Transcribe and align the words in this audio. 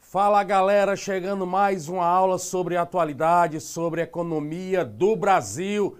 Fala 0.00 0.44
galera, 0.44 0.94
chegando 0.94 1.44
mais 1.44 1.88
uma 1.88 2.06
aula 2.06 2.38
sobre 2.38 2.76
atualidade, 2.76 3.60
sobre 3.60 4.00
economia 4.00 4.84
do 4.84 5.16
Brasil. 5.16 5.98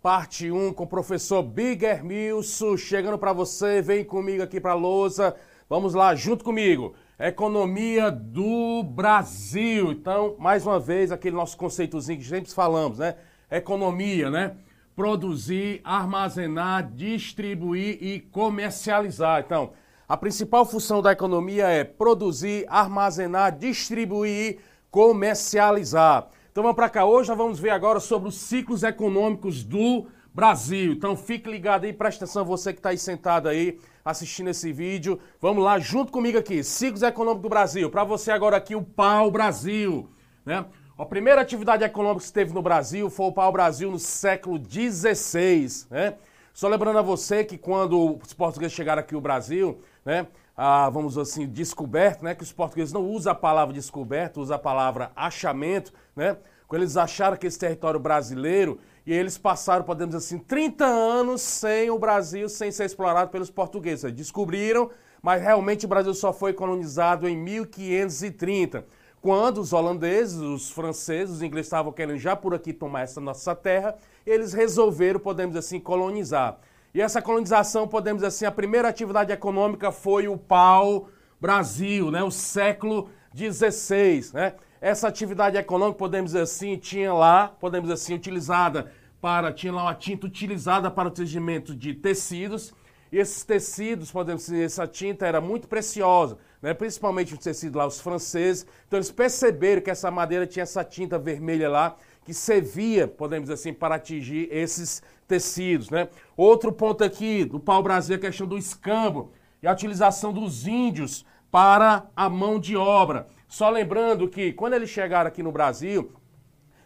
Parte 0.00 0.50
1 0.50 0.72
com 0.72 0.84
o 0.84 0.86
professor 0.86 1.42
Bigger 1.42 2.02
Milson, 2.02 2.78
chegando 2.78 3.18
para 3.18 3.34
você, 3.34 3.82
vem 3.82 4.02
comigo 4.02 4.42
aqui 4.42 4.58
para 4.58 4.72
lousa. 4.72 5.36
Vamos 5.68 5.92
lá, 5.92 6.14
junto 6.14 6.42
comigo. 6.42 6.94
Economia 7.18 8.10
do 8.10 8.82
Brasil. 8.82 9.92
Então, 9.92 10.34
mais 10.38 10.66
uma 10.66 10.80
vez, 10.80 11.12
aquele 11.12 11.36
nosso 11.36 11.58
conceitozinho 11.58 12.18
que 12.18 12.24
sempre 12.24 12.50
falamos, 12.50 12.98
né? 12.98 13.16
Economia, 13.56 14.30
né? 14.30 14.56
Produzir, 14.96 15.80
armazenar, 15.84 16.90
distribuir 16.92 17.98
e 18.02 18.20
comercializar. 18.20 19.42
Então, 19.44 19.72
a 20.08 20.16
principal 20.16 20.66
função 20.66 21.00
da 21.00 21.12
economia 21.12 21.68
é 21.68 21.84
produzir, 21.84 22.66
armazenar, 22.68 23.56
distribuir, 23.56 24.58
comercializar. 24.90 26.28
Então 26.50 26.62
vamos 26.62 26.76
para 26.76 26.90
cá. 26.90 27.06
Hoje 27.06 27.30
nós 27.30 27.38
vamos 27.38 27.58
ver 27.58 27.70
agora 27.70 27.98
sobre 27.98 28.28
os 28.28 28.34
ciclos 28.34 28.82
econômicos 28.82 29.64
do 29.64 30.06
Brasil. 30.34 30.92
Então 30.92 31.16
fique 31.16 31.50
ligado 31.50 31.84
aí, 31.84 31.94
presta 31.94 32.26
atenção 32.26 32.44
você 32.44 32.74
que 32.74 32.78
está 32.78 32.90
aí 32.90 32.98
sentado 32.98 33.48
aí 33.48 33.78
assistindo 34.04 34.50
esse 34.50 34.70
vídeo. 34.70 35.18
Vamos 35.40 35.64
lá, 35.64 35.78
junto 35.78 36.12
comigo 36.12 36.36
aqui. 36.36 36.62
Ciclos 36.62 37.02
econômicos 37.02 37.42
do 37.44 37.48
Brasil. 37.48 37.88
Para 37.88 38.04
você 38.04 38.30
agora 38.30 38.58
aqui 38.58 38.76
o 38.76 38.82
pau-brasil. 38.82 40.10
Né? 40.44 40.62
A 41.02 41.04
primeira 41.04 41.40
atividade 41.40 41.82
econômica 41.82 42.24
que 42.24 42.32
teve 42.32 42.54
no 42.54 42.62
Brasil 42.62 43.10
foi 43.10 43.26
o 43.26 43.32
pau-brasil 43.32 43.90
no 43.90 43.98
século 43.98 44.56
XVI. 44.56 45.88
Né? 45.90 46.14
Só 46.54 46.68
lembrando 46.68 46.96
a 46.96 47.02
você 47.02 47.42
que 47.42 47.58
quando 47.58 48.20
os 48.22 48.32
portugueses 48.32 48.72
chegaram 48.72 49.00
aqui 49.00 49.12
no 49.12 49.20
Brasil, 49.20 49.80
né, 50.04 50.28
ah, 50.56 50.88
vamos 50.88 51.18
assim, 51.18 51.44
descoberto, 51.44 52.22
né, 52.22 52.36
que 52.36 52.44
os 52.44 52.52
portugueses 52.52 52.92
não 52.92 53.04
usam 53.04 53.32
a 53.32 53.34
palavra 53.34 53.74
descoberto, 53.74 54.40
usam 54.40 54.54
a 54.54 54.60
palavra 54.60 55.10
achamento, 55.16 55.92
né, 56.14 56.36
quando 56.68 56.82
eles 56.82 56.96
acharam 56.96 57.36
que 57.36 57.48
esse 57.48 57.58
território 57.58 57.98
brasileiro, 57.98 58.78
e 59.04 59.12
eles 59.12 59.36
passaram, 59.36 59.84
podemos 59.84 60.14
dizer 60.14 60.24
assim, 60.24 60.38
30 60.38 60.84
anos 60.84 61.42
sem 61.42 61.90
o 61.90 61.98
Brasil, 61.98 62.48
sem 62.48 62.70
ser 62.70 62.84
explorado 62.84 63.28
pelos 63.28 63.50
portugueses. 63.50 64.12
Descobriram, 64.12 64.88
mas 65.20 65.42
realmente 65.42 65.84
o 65.84 65.88
Brasil 65.88 66.14
só 66.14 66.32
foi 66.32 66.52
colonizado 66.52 67.28
em 67.28 67.36
1530 67.36 69.01
quando 69.22 69.58
os 69.58 69.72
holandeses, 69.72 70.40
os 70.40 70.68
franceses, 70.68 71.36
os 71.36 71.42
ingleses 71.42 71.68
estavam 71.68 71.92
querendo 71.92 72.18
já 72.18 72.34
por 72.34 72.52
aqui 72.54 72.72
tomar 72.72 73.02
essa 73.02 73.20
nossa 73.20 73.54
terra, 73.54 73.94
eles 74.26 74.52
resolveram, 74.52 75.20
podemos 75.20 75.54
assim, 75.54 75.78
colonizar. 75.78 76.58
E 76.92 77.00
essa 77.00 77.22
colonização, 77.22 77.86
podemos 77.86 78.24
assim, 78.24 78.44
a 78.44 78.50
primeira 78.50 78.88
atividade 78.88 79.30
econômica 79.30 79.92
foi 79.92 80.26
o 80.26 80.36
pau-brasil, 80.36 82.10
né? 82.10 82.24
o 82.24 82.32
século 82.32 83.08
XVI. 83.32 84.32
Né? 84.34 84.54
Essa 84.80 85.06
atividade 85.06 85.56
econômica, 85.56 85.98
podemos 85.98 86.32
dizer 86.32 86.42
assim, 86.42 86.76
tinha 86.76 87.14
lá, 87.14 87.46
podemos 87.60 87.88
dizer 87.88 88.02
assim, 88.02 88.14
utilizada 88.14 88.90
para, 89.20 89.52
tinha 89.52 89.72
lá 89.72 89.84
uma 89.84 89.94
tinta 89.94 90.26
utilizada 90.26 90.90
para 90.90 91.08
o 91.08 91.12
tingimento 91.12 91.76
de 91.76 91.94
tecidos, 91.94 92.74
e 93.12 93.18
esses 93.18 93.44
tecidos, 93.44 94.10
podemos 94.10 94.42
dizer, 94.42 94.64
essa 94.64 94.86
tinta 94.86 95.26
era 95.26 95.40
muito 95.40 95.68
preciosa 95.68 96.38
né? 96.62 96.72
principalmente 96.72 97.34
os 97.34 97.40
tecidos 97.40 97.76
lá, 97.76 97.86
os 97.86 98.00
franceses. 98.00 98.64
Então 98.86 98.96
eles 98.96 99.10
perceberam 99.10 99.82
que 99.82 99.90
essa 99.90 100.10
madeira 100.10 100.46
tinha 100.46 100.62
essa 100.62 100.84
tinta 100.84 101.18
vermelha 101.18 101.68
lá, 101.68 101.96
que 102.24 102.32
servia, 102.32 103.08
podemos 103.08 103.48
dizer 103.48 103.54
assim, 103.54 103.74
para 103.74 103.96
atingir 103.96 104.48
esses 104.52 105.02
tecidos. 105.26 105.90
Né? 105.90 106.08
Outro 106.36 106.72
ponto 106.72 107.02
aqui 107.02 107.44
do 107.44 107.58
pau-brasil 107.58 108.14
é 108.14 108.18
a 108.18 108.20
questão 108.20 108.46
do 108.46 108.56
escambo 108.56 109.32
e 109.60 109.66
a 109.66 109.72
utilização 109.72 110.32
dos 110.32 110.66
índios 110.66 111.26
para 111.50 112.06
a 112.14 112.28
mão 112.30 112.60
de 112.60 112.76
obra. 112.76 113.26
Só 113.48 113.68
lembrando 113.68 114.28
que 114.28 114.52
quando 114.52 114.74
eles 114.74 114.88
chegaram 114.88 115.28
aqui 115.28 115.42
no 115.42 115.52
Brasil, 115.52 116.12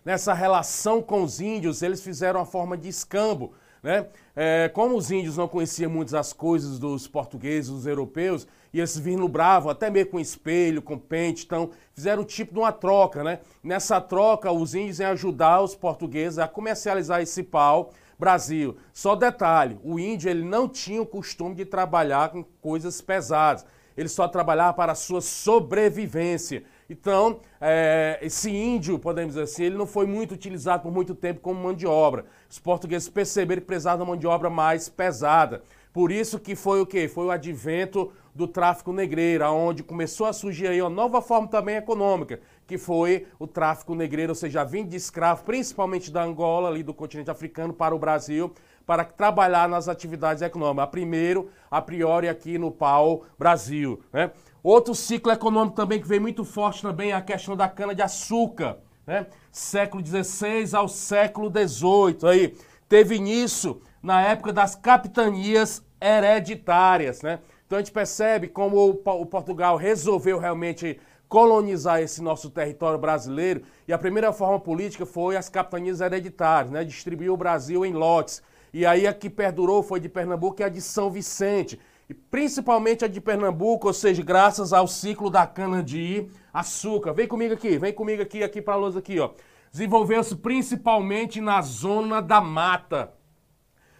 nessa 0.04 0.32
relação 0.32 1.02
com 1.02 1.22
os 1.22 1.40
índios, 1.40 1.82
eles 1.82 2.02
fizeram 2.02 2.40
uma 2.40 2.46
forma 2.46 2.76
de 2.76 2.88
escambo. 2.88 3.52
Né? 3.86 4.04
É, 4.34 4.68
como 4.68 4.96
os 4.96 5.12
índios 5.12 5.36
não 5.36 5.46
conheciam 5.46 5.88
muitas 5.88 6.12
as 6.12 6.32
coisas 6.32 6.76
dos 6.76 7.06
portugueses, 7.06 7.70
dos 7.70 7.86
europeus, 7.86 8.44
e 8.72 8.80
eles 8.80 8.98
vislumbravam 8.98 9.70
até 9.70 9.88
mesmo 9.88 10.10
com 10.10 10.18
espelho, 10.18 10.82
com 10.82 10.98
pente, 10.98 11.44
então 11.44 11.70
fizeram 11.94 12.24
tipo 12.24 12.52
de 12.52 12.58
uma 12.58 12.72
troca, 12.72 13.22
né? 13.22 13.38
Nessa 13.62 14.00
troca, 14.00 14.50
os 14.50 14.74
índios 14.74 14.98
iam 14.98 15.12
ajudar 15.12 15.60
os 15.60 15.76
portugueses 15.76 16.40
a 16.40 16.48
comercializar 16.48 17.22
esse 17.22 17.44
pau 17.44 17.92
Brasil. 18.18 18.76
Só 18.92 19.14
detalhe, 19.14 19.78
o 19.84 20.00
índio 20.00 20.28
ele 20.28 20.42
não 20.42 20.68
tinha 20.68 21.00
o 21.00 21.06
costume 21.06 21.54
de 21.54 21.64
trabalhar 21.64 22.30
com 22.30 22.42
coisas 22.60 23.00
pesadas. 23.00 23.64
Ele 23.96 24.08
só 24.08 24.26
trabalhava 24.26 24.74
para 24.74 24.92
a 24.92 24.96
sua 24.96 25.20
sobrevivência. 25.20 26.64
Então, 26.88 27.40
é, 27.60 28.18
esse 28.22 28.50
índio, 28.50 28.98
podemos 28.98 29.34
dizer 29.34 29.44
assim, 29.44 29.64
ele 29.64 29.76
não 29.76 29.86
foi 29.86 30.06
muito 30.06 30.32
utilizado 30.32 30.84
por 30.84 30.92
muito 30.92 31.14
tempo 31.14 31.40
como 31.40 31.60
mão 31.60 31.74
de 31.74 31.86
obra. 31.86 32.26
Os 32.48 32.58
portugueses 32.58 33.08
perceberam 33.08 33.60
que 33.60 33.66
precisavam 33.66 34.04
de 34.04 34.10
mão 34.10 34.16
de 34.16 34.26
obra 34.26 34.48
mais 34.48 34.88
pesada. 34.88 35.62
Por 35.92 36.12
isso 36.12 36.38
que 36.38 36.54
foi 36.54 36.80
o 36.80 36.86
quê? 36.86 37.08
Foi 37.08 37.26
o 37.26 37.30
advento 37.30 38.12
do 38.34 38.46
tráfico 38.46 38.92
negreiro, 38.92 39.46
onde 39.46 39.82
começou 39.82 40.26
a 40.26 40.32
surgir 40.32 40.68
aí 40.68 40.80
uma 40.80 40.90
nova 40.90 41.22
forma 41.22 41.48
também 41.48 41.76
econômica, 41.76 42.38
que 42.66 42.76
foi 42.76 43.26
o 43.38 43.46
tráfico 43.46 43.94
negreiro, 43.94 44.32
ou 44.32 44.34
seja, 44.34 44.62
vindo 44.62 44.90
de 44.90 44.96
escravo, 44.96 45.42
principalmente 45.44 46.10
da 46.10 46.22
Angola, 46.22 46.68
ali 46.68 46.82
do 46.82 46.92
continente 46.92 47.30
africano, 47.30 47.72
para 47.72 47.94
o 47.94 47.98
Brasil, 47.98 48.52
para 48.84 49.04
trabalhar 49.04 49.68
nas 49.68 49.88
atividades 49.88 50.42
econômicas. 50.42 50.84
A 50.84 50.86
primeiro, 50.86 51.50
a 51.70 51.80
priori 51.80 52.28
aqui 52.28 52.58
no 52.58 52.70
pau 52.70 53.24
Brasil, 53.38 54.00
né? 54.12 54.30
Outro 54.66 54.96
ciclo 54.96 55.30
econômico 55.30 55.76
também 55.76 56.00
que 56.00 56.08
veio 56.08 56.20
muito 56.20 56.44
forte 56.44 56.82
também 56.82 57.12
é 57.12 57.14
a 57.14 57.22
questão 57.22 57.56
da 57.56 57.68
cana-de-açúcar, 57.68 58.78
né? 59.06 59.28
Século 59.52 60.04
XVI 60.04 60.74
ao 60.74 60.88
século 60.88 61.48
XVIII, 61.48 62.28
aí 62.28 62.56
teve 62.88 63.14
início 63.14 63.80
na 64.02 64.20
época 64.22 64.52
das 64.52 64.74
capitanias 64.74 65.84
hereditárias, 66.00 67.22
né? 67.22 67.38
Então 67.64 67.78
a 67.78 67.80
gente 67.80 67.92
percebe 67.92 68.48
como 68.48 68.88
o 68.88 69.26
Portugal 69.26 69.76
resolveu 69.76 70.36
realmente 70.36 70.98
colonizar 71.28 72.02
esse 72.02 72.20
nosso 72.20 72.50
território 72.50 72.98
brasileiro 72.98 73.62
e 73.86 73.92
a 73.92 73.98
primeira 73.98 74.32
forma 74.32 74.58
política 74.58 75.06
foi 75.06 75.36
as 75.36 75.48
capitanias 75.48 76.00
hereditárias, 76.00 76.72
né? 76.72 76.82
Distribuiu 76.82 77.34
o 77.34 77.36
Brasil 77.36 77.86
em 77.86 77.92
lotes. 77.92 78.42
E 78.74 78.84
aí 78.84 79.06
a 79.06 79.12
que 79.12 79.30
perdurou 79.30 79.80
foi 79.80 80.00
de 80.00 80.08
Pernambuco 80.08 80.60
e 80.60 80.64
a 80.64 80.68
de 80.68 80.80
São 80.80 81.08
Vicente 81.08 81.78
e 82.08 82.14
principalmente 82.14 83.04
a 83.04 83.08
de 83.08 83.20
Pernambuco, 83.20 83.88
ou 83.88 83.92
seja, 83.92 84.22
graças 84.22 84.72
ao 84.72 84.86
ciclo 84.86 85.28
da 85.28 85.46
cana 85.46 85.82
de 85.82 86.28
açúcar. 86.52 87.12
Vem 87.12 87.26
comigo 87.26 87.54
aqui, 87.54 87.78
vem 87.78 87.92
comigo 87.92 88.22
aqui, 88.22 88.42
aqui 88.42 88.62
para 88.62 88.74
a 88.74 88.76
luz 88.76 88.96
aqui, 88.96 89.18
ó. 89.18 89.30
Desenvolveu-se 89.72 90.36
principalmente 90.36 91.40
na 91.40 91.60
zona 91.60 92.22
da 92.22 92.40
mata. 92.40 93.12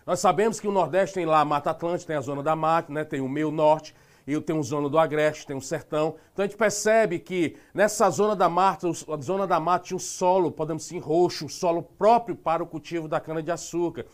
Nós 0.07 0.21
sabemos 0.21 0.61
que 0.61 0.69
o 0.69 0.73
Nordeste 0.73 1.15
tem 1.15 1.27
lá 1.27 1.41
a 1.41 1.45
Mata 1.45 1.71
Atlântica, 1.71 2.07
tem 2.07 2.17
a 2.17 2.21
zona 2.21 2.43
da 2.43 2.55
mata, 2.55 2.93
né? 2.93 3.05
Tem 3.05 3.21
o 3.21 3.29
meio 3.29 3.51
norte, 3.51 3.93
e 4.27 4.41
tem 4.41 4.55
uma 4.55 4.63
zona 4.63 4.89
do 4.89 4.99
Agreste, 4.99 5.47
tem 5.47 5.57
um 5.57 5.61
sertão. 5.61 6.17
Então 6.33 6.45
a 6.45 6.49
gente 6.49 6.57
percebe 6.57 7.19
que 7.19 7.57
nessa 7.73 8.11
zona 8.11 8.35
da 8.35 8.49
mata, 8.49 8.89
a 8.89 9.21
zona 9.21 9.47
da 9.47 9.61
mata 9.61 9.87
tinha 9.87 9.97
um 9.97 10.01
solo, 10.01 10.51
podemos 10.51 10.85
dizer, 10.85 10.99
roxo, 10.99 11.45
um 11.45 11.49
solo 11.49 11.83
próprio 11.83 12.35
para 12.35 12.63
o 12.63 12.67
cultivo 12.67 13.07
da 13.07 13.21
cana 13.21 13.43
de 13.43 13.53
açúcar. 13.53 14.07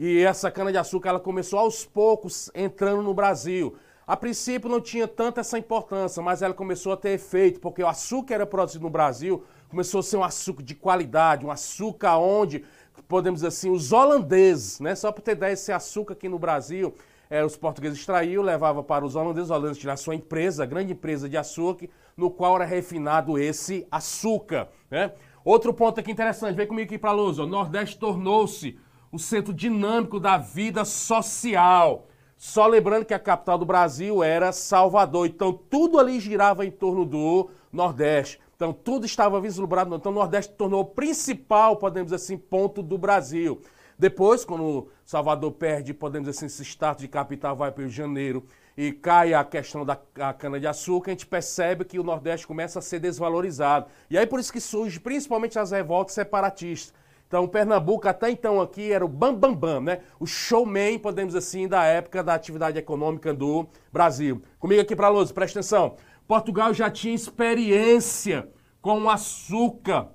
E 0.00 0.22
essa 0.22 0.48
cana-de-açúcar 0.48 1.08
ela 1.08 1.18
começou 1.18 1.58
aos 1.58 1.84
poucos 1.84 2.52
entrando 2.54 3.02
no 3.02 3.12
Brasil. 3.12 3.74
A 4.06 4.16
princípio 4.16 4.70
não 4.70 4.80
tinha 4.80 5.08
tanta 5.08 5.40
essa 5.40 5.58
importância, 5.58 6.22
mas 6.22 6.40
ela 6.40 6.54
começou 6.54 6.92
a 6.92 6.96
ter 6.96 7.10
efeito, 7.10 7.58
porque 7.58 7.82
o 7.82 7.88
açúcar 7.88 8.34
era 8.34 8.46
produzido 8.46 8.84
no 8.84 8.90
Brasil, 8.90 9.42
começou 9.68 9.98
a 9.98 10.02
ser 10.04 10.16
um 10.16 10.22
açúcar 10.22 10.62
de 10.62 10.76
qualidade, 10.76 11.44
um 11.44 11.50
açúcar 11.50 12.16
onde, 12.16 12.64
podemos 13.08 13.38
dizer 13.38 13.48
assim, 13.48 13.70
os 13.70 13.92
holandeses, 13.92 14.78
né? 14.78 14.94
Só 14.94 15.10
para 15.10 15.20
ter 15.20 15.32
ideia, 15.32 15.52
esse 15.52 15.72
açúcar 15.72 16.12
aqui 16.12 16.28
no 16.28 16.38
Brasil, 16.38 16.94
é, 17.28 17.44
os 17.44 17.56
portugueses 17.56 17.98
extraíam, 17.98 18.42
levavam 18.44 18.84
para 18.84 19.04
os 19.04 19.16
holandeses, 19.16 19.50
os 19.50 19.50
holandeses 19.50 19.78
tinham 19.78 19.96
sua 19.96 20.14
empresa, 20.14 20.64
grande 20.64 20.92
empresa 20.92 21.28
de 21.28 21.36
açúcar, 21.36 21.88
no 22.16 22.30
qual 22.30 22.54
era 22.54 22.64
refinado 22.64 23.36
esse 23.36 23.84
açúcar, 23.90 24.68
né? 24.88 25.12
Outro 25.44 25.74
ponto 25.74 25.98
aqui 25.98 26.12
interessante, 26.12 26.54
vem 26.54 26.68
comigo 26.68 26.86
aqui 26.86 26.98
para 26.98 27.10
a 27.10 27.14
luz, 27.14 27.40
o 27.40 27.46
Nordeste 27.46 27.98
tornou-se 27.98 28.78
o 29.10 29.18
centro 29.18 29.52
dinâmico 29.52 30.20
da 30.20 30.36
vida 30.36 30.84
social. 30.84 32.06
Só 32.36 32.66
lembrando 32.66 33.04
que 33.04 33.14
a 33.14 33.18
capital 33.18 33.58
do 33.58 33.66
Brasil 33.66 34.22
era 34.22 34.52
Salvador, 34.52 35.26
então 35.26 35.52
tudo 35.52 35.98
ali 35.98 36.20
girava 36.20 36.64
em 36.64 36.70
torno 36.70 37.04
do 37.04 37.50
Nordeste. 37.72 38.38
Então 38.54 38.72
tudo 38.72 39.06
estava 39.06 39.40
vislumbrado, 39.40 39.94
então 39.94 40.12
o 40.12 40.14
Nordeste 40.14 40.52
tornou 40.54 40.82
o 40.82 40.84
principal, 40.84 41.76
podemos 41.76 42.12
dizer 42.12 42.16
assim, 42.16 42.36
ponto 42.36 42.82
do 42.82 42.96
Brasil. 42.96 43.60
Depois, 43.98 44.44
quando 44.44 44.88
Salvador 45.04 45.50
perde, 45.52 45.92
podemos 45.92 46.28
dizer 46.28 46.38
assim, 46.38 46.46
esse 46.46 46.64
status 46.64 47.02
de 47.02 47.08
capital 47.08 47.56
vai 47.56 47.72
para 47.72 47.80
o 47.80 47.82
Rio 47.82 47.90
de 47.90 47.96
Janeiro 47.96 48.44
e 48.76 48.92
cai 48.92 49.34
a 49.34 49.42
questão 49.42 49.84
da 49.84 49.96
cana-de-açúcar, 49.96 51.10
a 51.10 51.14
gente 51.14 51.26
percebe 51.26 51.84
que 51.84 51.98
o 51.98 52.04
Nordeste 52.04 52.46
começa 52.46 52.78
a 52.78 52.82
ser 52.82 53.00
desvalorizado. 53.00 53.86
E 54.08 54.16
aí 54.16 54.24
por 54.24 54.38
isso 54.38 54.52
que 54.52 54.60
surge 54.60 55.00
principalmente 55.00 55.58
as 55.58 55.72
revoltas 55.72 56.14
separatistas 56.14 56.94
Então, 57.28 57.46
Pernambuco 57.46 58.08
até 58.08 58.30
então 58.30 58.58
aqui 58.58 58.90
era 58.90 59.04
o 59.04 59.08
bam 59.08 59.34
bam 59.34 59.54
bam, 59.54 59.80
né? 59.82 60.00
O 60.18 60.26
showman, 60.26 60.98
podemos 60.98 61.34
assim, 61.34 61.68
da 61.68 61.84
época 61.84 62.24
da 62.24 62.32
atividade 62.32 62.78
econômica 62.78 63.34
do 63.34 63.68
Brasil. 63.92 64.42
Comigo 64.58 64.80
aqui 64.80 64.96
para 64.96 65.10
Luz, 65.10 65.30
presta 65.30 65.60
atenção. 65.60 65.96
Portugal 66.26 66.72
já 66.72 66.90
tinha 66.90 67.14
experiência 67.14 68.48
com 68.80 69.10
açúcar. 69.10 70.08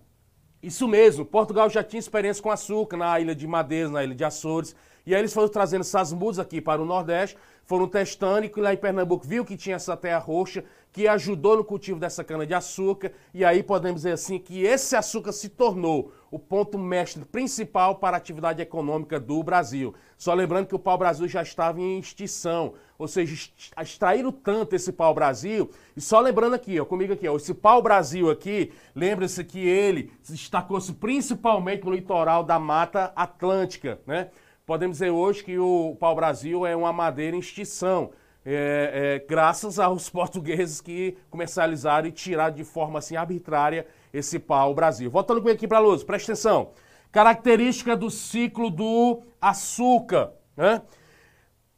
Isso 0.62 0.88
mesmo, 0.88 1.24
Portugal 1.24 1.70
já 1.70 1.84
tinha 1.84 2.00
experiência 2.00 2.42
com 2.42 2.50
açúcar 2.50 2.98
na 2.98 3.20
ilha 3.20 3.36
de 3.36 3.46
Madeira, 3.46 3.90
na 3.90 4.04
ilha 4.04 4.16
de 4.16 4.24
Açores. 4.24 4.76
E 5.06 5.14
aí 5.14 5.22
eles 5.22 5.34
foram 5.34 5.50
trazendo 5.50 5.82
essas 5.82 6.12
mudas 6.12 6.40
aqui 6.40 6.62
para 6.62 6.82
o 6.82 6.86
Nordeste, 6.86 7.38
foram 7.66 7.88
testando 7.88 8.46
e 8.46 8.62
lá 8.62 8.74
em 8.74 8.78
Pernambuco 8.78 9.26
viu 9.26 9.46
que 9.46 9.58
tinha 9.58 9.76
essa 9.76 9.96
terra 9.96 10.20
roxa, 10.20 10.64
que 10.92 11.08
ajudou 11.08 11.58
no 11.58 11.64
cultivo 11.64 12.00
dessa 12.00 12.24
cana-de-açúcar. 12.24 13.12
E 13.34 13.44
aí 13.44 13.64
podemos 13.64 14.02
dizer 14.02 14.14
assim 14.14 14.38
que 14.38 14.64
esse 14.64 14.96
açúcar 14.96 15.32
se 15.32 15.50
tornou 15.50 16.12
o 16.30 16.38
ponto 16.38 16.78
mestre 16.78 17.26
principal 17.26 17.96
para 17.96 18.16
a 18.16 18.20
atividade 18.20 18.62
econômica 18.62 19.20
do 19.20 19.42
Brasil. 19.42 19.94
Só 20.18 20.34
lembrando 20.34 20.68
que 20.68 20.76
o 20.76 20.80
pau-brasil 20.80 21.28
já 21.28 21.42
estava 21.42 21.80
em 21.80 22.00
extinção, 22.00 22.74
ou 22.98 23.08
seja, 23.08 23.50
extraíram 23.82 24.32
tanto 24.32 24.76
esse 24.76 24.92
pau-brasil. 24.92 25.72
E 25.96 26.02
só 26.02 26.20
lembrando 26.20 26.54
aqui, 26.54 26.80
ó, 26.80 26.86
comigo 26.86 27.14
aqui, 27.14 27.28
ó, 27.28 27.36
esse 27.36 27.54
pau-brasil 27.54 28.30
aqui, 28.30 28.72
lembre-se 28.96 29.44
que 29.44 29.60
ele 29.60 30.12
destacou-se 30.28 30.94
principalmente 30.94 31.86
no 31.86 31.94
litoral 31.94 32.44
da 32.44 32.60
Mata 32.60 33.12
Atlântica, 33.16 34.00
né? 34.06 34.30
Podemos 34.66 34.96
dizer 34.96 35.10
hoje 35.10 35.44
que 35.44 35.60
o 35.60 35.98
pau-brasil 36.00 36.66
é 36.66 36.74
uma 36.74 36.94
madeira 36.94 37.36
em 37.36 37.40
extinção. 37.40 38.12
É, 38.46 39.20
é, 39.22 39.28
graças 39.28 39.78
aos 39.78 40.08
portugueses 40.10 40.80
que 40.80 41.18
comercializaram 41.30 42.08
e 42.08 42.14
tiraram 42.14 42.56
de 42.56 42.64
forma 42.64 43.00
assim 43.00 43.18
arbitrária 43.18 43.86
esse 44.14 44.40
pau-brasil. 44.40 45.12
Voltando 45.12 45.42
comigo 45.42 45.58
aqui 45.58 45.68
para 45.68 45.80
a 45.80 45.82
luz, 45.82 46.02
presta 46.02 46.32
atenção. 46.32 46.72
Característica 47.12 47.98
do 47.98 48.10
ciclo 48.10 48.70
do 48.70 49.22
açúcar. 49.42 50.32
Né? 50.56 50.82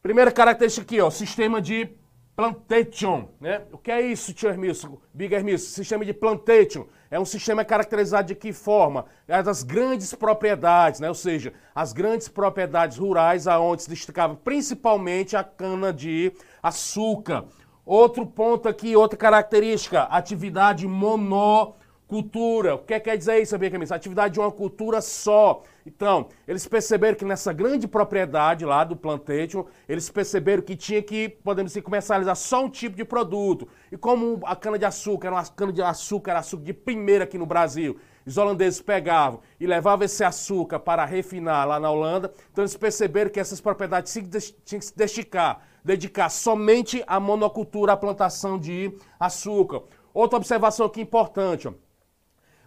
Primeira 0.00 0.30
característica 0.30 0.84
aqui, 0.84 1.00
ó, 1.00 1.10
sistema 1.10 1.60
de 1.60 1.88
plantation, 2.36 3.30
né? 3.40 3.62
O 3.72 3.78
que 3.78 3.90
é 3.90 4.02
isso, 4.02 4.34
tio 4.34 4.50
Hermilson, 4.50 4.98
Big 5.12 5.34
Hermilson? 5.34 5.68
Sistema 5.68 6.04
de 6.04 6.12
plantation 6.12 6.86
é 7.10 7.18
um 7.18 7.24
sistema 7.24 7.64
caracterizado 7.64 8.28
de 8.28 8.34
que 8.34 8.52
forma? 8.52 9.06
É 9.26 9.42
das 9.42 9.62
grandes 9.62 10.12
propriedades, 10.12 11.00
né? 11.00 11.08
Ou 11.08 11.14
seja, 11.14 11.54
as 11.74 11.94
grandes 11.94 12.28
propriedades 12.28 12.98
rurais 12.98 13.46
aonde 13.46 13.84
se 13.84 13.88
destacava 13.88 14.36
principalmente 14.36 15.34
a 15.34 15.42
cana 15.42 15.92
de 15.92 16.30
açúcar. 16.62 17.46
Outro 17.86 18.26
ponto 18.26 18.68
aqui, 18.68 18.94
outra 18.94 19.16
característica, 19.16 20.02
atividade 20.02 20.86
mono 20.86 21.74
Cultura. 22.06 22.76
O 22.76 22.78
que 22.78 23.00
quer 23.00 23.16
dizer 23.16 23.42
isso, 23.42 23.50
sabia, 23.50 23.70
Camisa? 23.70 23.94
Atividade 23.94 24.34
de 24.34 24.40
uma 24.40 24.52
cultura 24.52 25.00
só. 25.00 25.62
Então, 25.84 26.28
eles 26.46 26.66
perceberam 26.66 27.16
que 27.16 27.24
nessa 27.24 27.52
grande 27.52 27.88
propriedade 27.88 28.64
lá 28.64 28.84
do 28.84 28.96
plantation, 28.96 29.66
eles 29.88 30.08
perceberam 30.08 30.62
que 30.62 30.76
tinha 30.76 31.02
que, 31.02 31.28
podemos 31.28 31.72
dizer, 31.72 31.82
comercializar 31.82 32.36
só 32.36 32.64
um 32.64 32.70
tipo 32.70 32.96
de 32.96 33.04
produto. 33.04 33.68
E 33.90 33.96
como 33.96 34.40
a 34.44 34.54
cana-de-açúcar 34.54 35.28
era 35.28 35.36
uma 35.36 35.46
cana-de-açúcar, 35.46 36.30
era 36.30 36.40
açúcar 36.40 36.64
de 36.64 36.72
primeira 36.72 37.24
aqui 37.24 37.38
no 37.38 37.46
Brasil, 37.46 37.98
os 38.24 38.36
holandeses 38.36 38.80
pegavam 38.80 39.40
e 39.60 39.66
levavam 39.66 40.04
esse 40.04 40.24
açúcar 40.24 40.80
para 40.80 41.04
refinar 41.04 41.66
lá 41.66 41.78
na 41.78 41.88
Holanda, 41.88 42.32
então 42.50 42.62
eles 42.62 42.76
perceberam 42.76 43.30
que 43.30 43.38
essas 43.38 43.60
propriedades 43.60 44.12
tinham 44.12 44.80
que 44.80 44.84
se 44.84 44.96
dedicar, 44.96 45.64
dedicar 45.84 46.28
somente 46.28 47.04
à 47.06 47.20
monocultura, 47.20 47.92
à 47.92 47.96
plantação 47.96 48.58
de 48.58 48.92
açúcar. 49.18 49.82
Outra 50.12 50.38
observação 50.38 50.86
aqui 50.86 51.00
importante, 51.00 51.68
ó. 51.68 51.72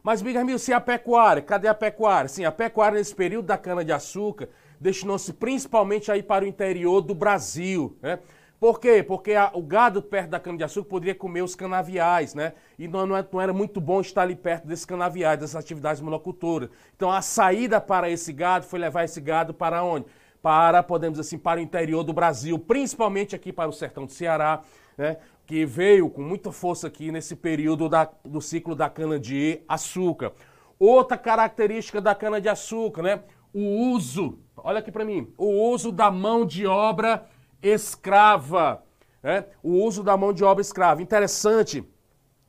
Mas, 0.03 0.21
Bigamil, 0.21 0.57
se 0.57 0.71
a 0.71 0.79
pecuária, 0.79 1.41
cadê 1.41 1.67
a 1.67 1.73
pecuária? 1.73 2.29
Sim, 2.29 2.45
a 2.45 2.51
pecuária 2.51 2.97
nesse 2.97 3.13
período 3.13 3.45
da 3.45 3.57
cana-de-açúcar 3.57 4.49
destinou-se 4.79 5.33
principalmente 5.33 6.11
aí 6.11 6.23
para 6.23 6.45
o 6.45 6.47
interior 6.47 7.01
do 7.01 7.13
Brasil, 7.13 7.97
né? 8.01 8.19
Por 8.59 8.77
quê? 8.77 9.01
Porque 9.01 9.33
a, 9.35 9.49
o 9.53 9.61
gado 9.61 10.01
perto 10.01 10.31
da 10.31 10.39
cana-de-açúcar 10.39 10.89
poderia 10.89 11.15
comer 11.15 11.41
os 11.41 11.55
canaviais, 11.55 12.35
né? 12.35 12.53
E 12.77 12.89
não, 12.89 13.15
é, 13.15 13.25
não, 13.31 13.39
era 13.39 13.53
muito 13.53 13.79
bom 13.79 14.01
estar 14.01 14.23
ali 14.23 14.35
perto 14.35 14.67
desses 14.67 14.83
canaviais, 14.83 15.39
dessas 15.39 15.55
atividades 15.55 16.01
monocultoras. 16.01 16.69
Então 16.93 17.09
a 17.09 17.21
saída 17.21 17.79
para 17.79 18.09
esse 18.09 18.33
gado 18.33 18.65
foi 18.65 18.79
levar 18.79 19.05
esse 19.05 19.21
gado 19.21 19.53
para 19.53 19.81
onde? 19.81 20.07
Para, 20.41 20.83
podemos 20.83 21.17
dizer 21.17 21.27
assim, 21.27 21.37
para 21.37 21.59
o 21.59 21.63
interior 21.63 22.03
do 22.03 22.11
Brasil, 22.11 22.59
principalmente 22.59 23.33
aqui 23.33 23.53
para 23.53 23.69
o 23.69 23.73
sertão 23.73 24.05
do 24.05 24.11
Ceará, 24.11 24.61
né? 24.97 25.17
Que 25.49 25.65
veio 25.65 26.11
com 26.11 26.21
muita 26.21 26.51
força 26.51 26.85
aqui 26.85 27.11
nesse 27.11 27.35
período 27.35 27.89
da, 27.89 28.07
do 28.23 28.39
ciclo 28.39 28.75
da 28.75 28.87
cana-de-açúcar. 28.87 30.31
Outra 30.77 31.17
característica 31.17 31.99
da 31.99 32.13
cana-de-açúcar, 32.13 33.01
né? 33.01 33.23
O 33.51 33.89
uso, 33.91 34.37
olha 34.55 34.77
aqui 34.77 34.91
para 34.91 35.03
mim, 35.03 35.33
o 35.35 35.71
uso 35.71 35.91
da 35.91 36.11
mão 36.11 36.45
de 36.45 36.67
obra 36.67 37.25
escrava. 37.63 38.83
Né? 39.23 39.43
O 39.63 39.83
uso 39.83 40.03
da 40.03 40.15
mão 40.15 40.31
de 40.31 40.43
obra 40.43 40.61
escrava. 40.61 41.01
Interessante 41.01 41.83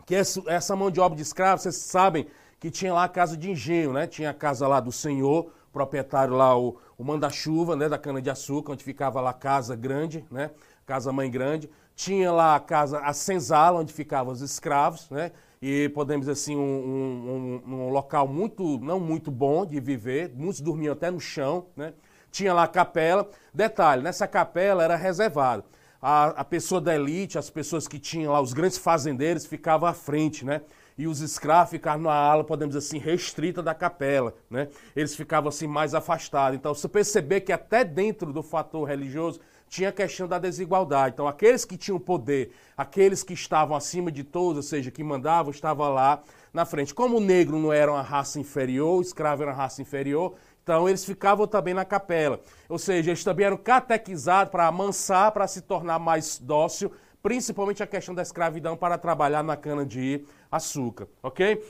que 0.04 0.14
essa 0.14 0.76
mão 0.76 0.90
de 0.90 1.00
obra 1.00 1.16
de 1.16 1.22
escravo, 1.22 1.62
vocês 1.62 1.76
sabem 1.76 2.26
que 2.58 2.70
tinha 2.70 2.92
lá 2.92 3.04
a 3.04 3.08
casa 3.08 3.34
de 3.34 3.50
engenho, 3.50 3.94
né? 3.94 4.06
Tinha 4.06 4.28
a 4.28 4.34
casa 4.34 4.68
lá 4.68 4.78
do 4.78 4.92
senhor, 4.92 5.50
proprietário 5.72 6.34
lá, 6.34 6.54
o, 6.54 6.76
o 6.98 7.02
manda-chuva, 7.02 7.74
né? 7.76 7.88
Da 7.88 7.96
cana-de-açúcar, 7.96 8.72
onde 8.72 8.84
ficava 8.84 9.22
lá 9.22 9.30
a 9.30 9.32
casa 9.32 9.74
grande, 9.74 10.22
né? 10.30 10.50
Casa 10.84 11.10
mãe 11.10 11.30
grande. 11.30 11.70
Tinha 12.00 12.32
lá 12.32 12.56
a 12.56 12.60
casa, 12.60 12.98
a 13.00 13.12
senzala, 13.12 13.78
onde 13.78 13.92
ficavam 13.92 14.32
os 14.32 14.40
escravos, 14.40 15.10
né? 15.10 15.32
E 15.60 15.90
podemos 15.90 16.22
dizer 16.22 16.32
assim, 16.32 16.56
um, 16.56 17.60
um, 17.66 17.74
um, 17.74 17.90
local 17.90 18.26
muito, 18.26 18.78
não 18.78 18.98
muito 18.98 19.30
bom 19.30 19.66
de 19.66 19.78
viver. 19.80 20.32
Muitos 20.34 20.62
dormiam 20.62 20.94
até 20.94 21.10
no 21.10 21.20
chão, 21.20 21.66
né? 21.76 21.92
Tinha 22.32 22.54
lá 22.54 22.62
a 22.62 22.68
capela. 22.68 23.28
Detalhe, 23.52 24.02
nessa 24.02 24.26
capela 24.26 24.82
era 24.82 24.96
reservado. 24.96 25.62
A, 26.00 26.28
a 26.28 26.42
pessoa 26.42 26.80
da 26.80 26.94
elite, 26.94 27.36
as 27.36 27.50
pessoas 27.50 27.86
que 27.86 27.98
tinham 27.98 28.32
lá, 28.32 28.40
os 28.40 28.54
grandes 28.54 28.78
fazendeiros, 28.78 29.44
ficavam 29.44 29.86
à 29.86 29.92
frente, 29.92 30.42
né? 30.42 30.62
e 30.96 31.06
os 31.06 31.20
escravos 31.20 31.70
ficavam 31.70 32.02
na 32.02 32.12
ala, 32.12 32.44
podemos 32.44 32.74
dizer 32.74 32.86
assim, 32.86 32.98
restrita 32.98 33.62
da 33.62 33.74
capela, 33.74 34.34
né? 34.50 34.68
Eles 34.94 35.14
ficavam 35.16 35.48
assim 35.48 35.66
mais 35.66 35.94
afastados. 35.94 36.58
Então, 36.58 36.74
você 36.74 36.86
perceber 36.86 37.40
que 37.40 37.52
até 37.52 37.82
dentro 37.84 38.34
do 38.34 38.42
fator 38.42 38.86
religioso 38.86 39.40
tinha 39.70 39.90
a 39.90 39.92
questão 39.92 40.26
da 40.26 40.36
desigualdade. 40.36 41.14
Então, 41.14 41.28
aqueles 41.28 41.64
que 41.64 41.76
tinham 41.76 41.98
poder, 41.98 42.50
aqueles 42.76 43.22
que 43.22 43.32
estavam 43.32 43.76
acima 43.76 44.10
de 44.10 44.24
todos, 44.24 44.56
ou 44.56 44.62
seja, 44.64 44.90
que 44.90 45.02
mandavam, 45.02 45.52
estavam 45.52 45.94
lá 45.94 46.20
na 46.52 46.66
frente. 46.66 46.92
Como 46.92 47.18
o 47.18 47.20
negro 47.20 47.56
não 47.56 47.72
era 47.72 47.90
uma 47.90 48.02
raça 48.02 48.40
inferior, 48.40 48.98
o 48.98 49.00
escravo 49.00 49.42
era 49.42 49.52
uma 49.52 49.56
raça 49.56 49.80
inferior, 49.80 50.34
então 50.60 50.88
eles 50.88 51.04
ficavam 51.04 51.46
também 51.46 51.72
na 51.72 51.84
capela. 51.84 52.40
Ou 52.68 52.78
seja, 52.78 53.12
eles 53.12 53.22
também 53.22 53.46
eram 53.46 53.56
catequizados 53.56 54.50
para 54.50 54.66
amansar, 54.66 55.30
para 55.30 55.46
se 55.46 55.60
tornar 55.62 56.00
mais 56.00 56.36
dócil, 56.36 56.90
principalmente 57.22 57.80
a 57.80 57.86
questão 57.86 58.12
da 58.12 58.22
escravidão 58.22 58.76
para 58.76 58.98
trabalhar 58.98 59.44
na 59.44 59.56
cana 59.56 59.86
de 59.86 60.24
açúcar, 60.50 61.06
ok? 61.22 61.62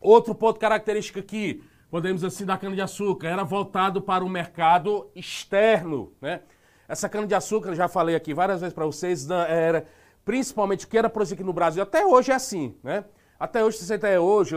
Outro 0.00 0.34
ponto 0.34 0.58
característico 0.58 1.18
aqui, 1.18 1.62
podemos 1.90 2.24
assim, 2.24 2.46
da 2.46 2.56
cana 2.56 2.74
de 2.74 2.80
açúcar, 2.80 3.28
era 3.28 3.44
voltado 3.44 4.00
para 4.00 4.24
o 4.24 4.28
mercado 4.28 5.10
externo, 5.14 6.14
né? 6.18 6.40
Essa 6.88 7.08
cana-de-açúcar, 7.08 7.74
já 7.74 7.88
falei 7.88 8.14
aqui 8.14 8.32
várias 8.32 8.60
vezes 8.60 8.74
para 8.74 8.86
vocês, 8.86 9.28
era 9.30 9.86
principalmente 10.24 10.84
o 10.84 10.88
que 10.88 10.98
era 10.98 11.08
produzido 11.08 11.40
aqui 11.40 11.44
no 11.44 11.52
Brasil, 11.52 11.82
até 11.82 12.04
hoje 12.04 12.32
é 12.32 12.34
assim, 12.34 12.74
né? 12.82 13.04
Até 13.38 13.62
hoje, 13.62 13.76
se 13.76 13.92
até 13.92 14.18
hoje, 14.18 14.56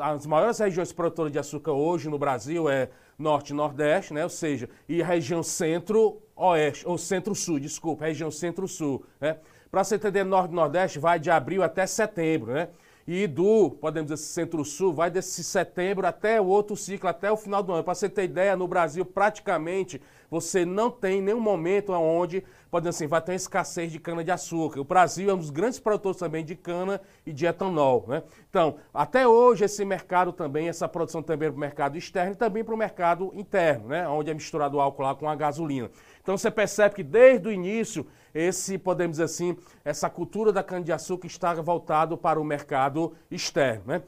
as 0.00 0.24
maiores 0.24 0.58
regiões 0.58 0.92
produtoras 0.92 1.30
de 1.30 1.38
açúcar 1.38 1.72
hoje 1.72 2.08
no 2.08 2.18
Brasil 2.18 2.70
é 2.70 2.88
Norte 3.18 3.50
e 3.50 3.54
Nordeste, 3.54 4.14
né? 4.14 4.24
Ou 4.24 4.30
seja, 4.30 4.66
e 4.88 5.02
região 5.02 5.42
Centro-Oeste, 5.42 6.88
ou 6.88 6.96
Centro-Sul, 6.96 7.60
desculpa, 7.60 8.06
região 8.06 8.30
Centro-Sul, 8.30 9.04
né? 9.20 9.36
Para 9.70 9.84
você 9.84 9.96
entender, 9.96 10.24
Norte 10.24 10.52
e 10.52 10.54
Nordeste 10.54 10.98
vai 10.98 11.18
de 11.18 11.30
abril 11.30 11.62
até 11.62 11.86
setembro, 11.86 12.54
né? 12.54 12.68
E 13.06 13.26
do, 13.26 13.70
podemos 13.72 14.10
dizer, 14.10 14.24
Centro-Sul, 14.24 14.94
vai 14.94 15.10
desse 15.10 15.44
setembro 15.44 16.06
até 16.06 16.40
o 16.40 16.46
outro 16.46 16.74
ciclo, 16.74 17.10
até 17.10 17.30
o 17.30 17.36
final 17.36 17.62
do 17.62 17.74
ano. 17.74 17.84
Para 17.84 17.94
você 17.94 18.08
ter 18.08 18.24
ideia, 18.24 18.56
no 18.56 18.66
Brasil, 18.66 19.04
praticamente, 19.04 20.00
você 20.34 20.64
não 20.64 20.90
tem 20.90 21.22
nenhum 21.22 21.38
momento 21.38 21.92
onde, 21.92 22.42
podemos 22.68 22.96
assim, 22.96 23.06
vai 23.06 23.20
ter 23.22 23.30
uma 23.30 23.36
escassez 23.36 23.92
de 23.92 24.00
cana-de-açúcar. 24.00 24.80
O 24.80 24.84
Brasil 24.84 25.30
é 25.30 25.32
um 25.32 25.38
dos 25.38 25.50
grandes 25.50 25.78
produtores 25.78 26.18
também 26.18 26.44
de 26.44 26.56
cana 26.56 27.00
e 27.24 27.32
de 27.32 27.46
etanol, 27.46 28.04
né? 28.08 28.24
Então, 28.50 28.76
até 28.92 29.28
hoje, 29.28 29.64
esse 29.64 29.84
mercado 29.84 30.32
também, 30.32 30.68
essa 30.68 30.88
produção 30.88 31.22
também 31.22 31.50
para 31.50 31.56
o 31.56 31.60
mercado 31.60 31.96
externo 31.96 32.32
e 32.32 32.34
também 32.34 32.64
para 32.64 32.74
o 32.74 32.76
mercado 32.76 33.30
interno, 33.32 33.86
né? 33.86 34.08
Onde 34.08 34.28
é 34.28 34.34
misturado 34.34 34.76
o 34.76 34.80
álcool 34.80 35.04
lá 35.04 35.14
com 35.14 35.28
a 35.28 35.36
gasolina. 35.36 35.88
Então, 36.20 36.36
você 36.36 36.50
percebe 36.50 36.96
que 36.96 37.04
desde 37.04 37.46
o 37.46 37.52
início, 37.52 38.04
esse, 38.34 38.76
podemos 38.76 39.18
dizer 39.18 39.24
assim, 39.24 39.56
essa 39.84 40.10
cultura 40.10 40.52
da 40.52 40.64
cana-de-açúcar 40.64 41.28
está 41.28 41.54
voltado 41.54 42.18
para 42.18 42.40
o 42.40 42.44
mercado 42.44 43.14
externo, 43.30 43.84
né? 43.86 44.02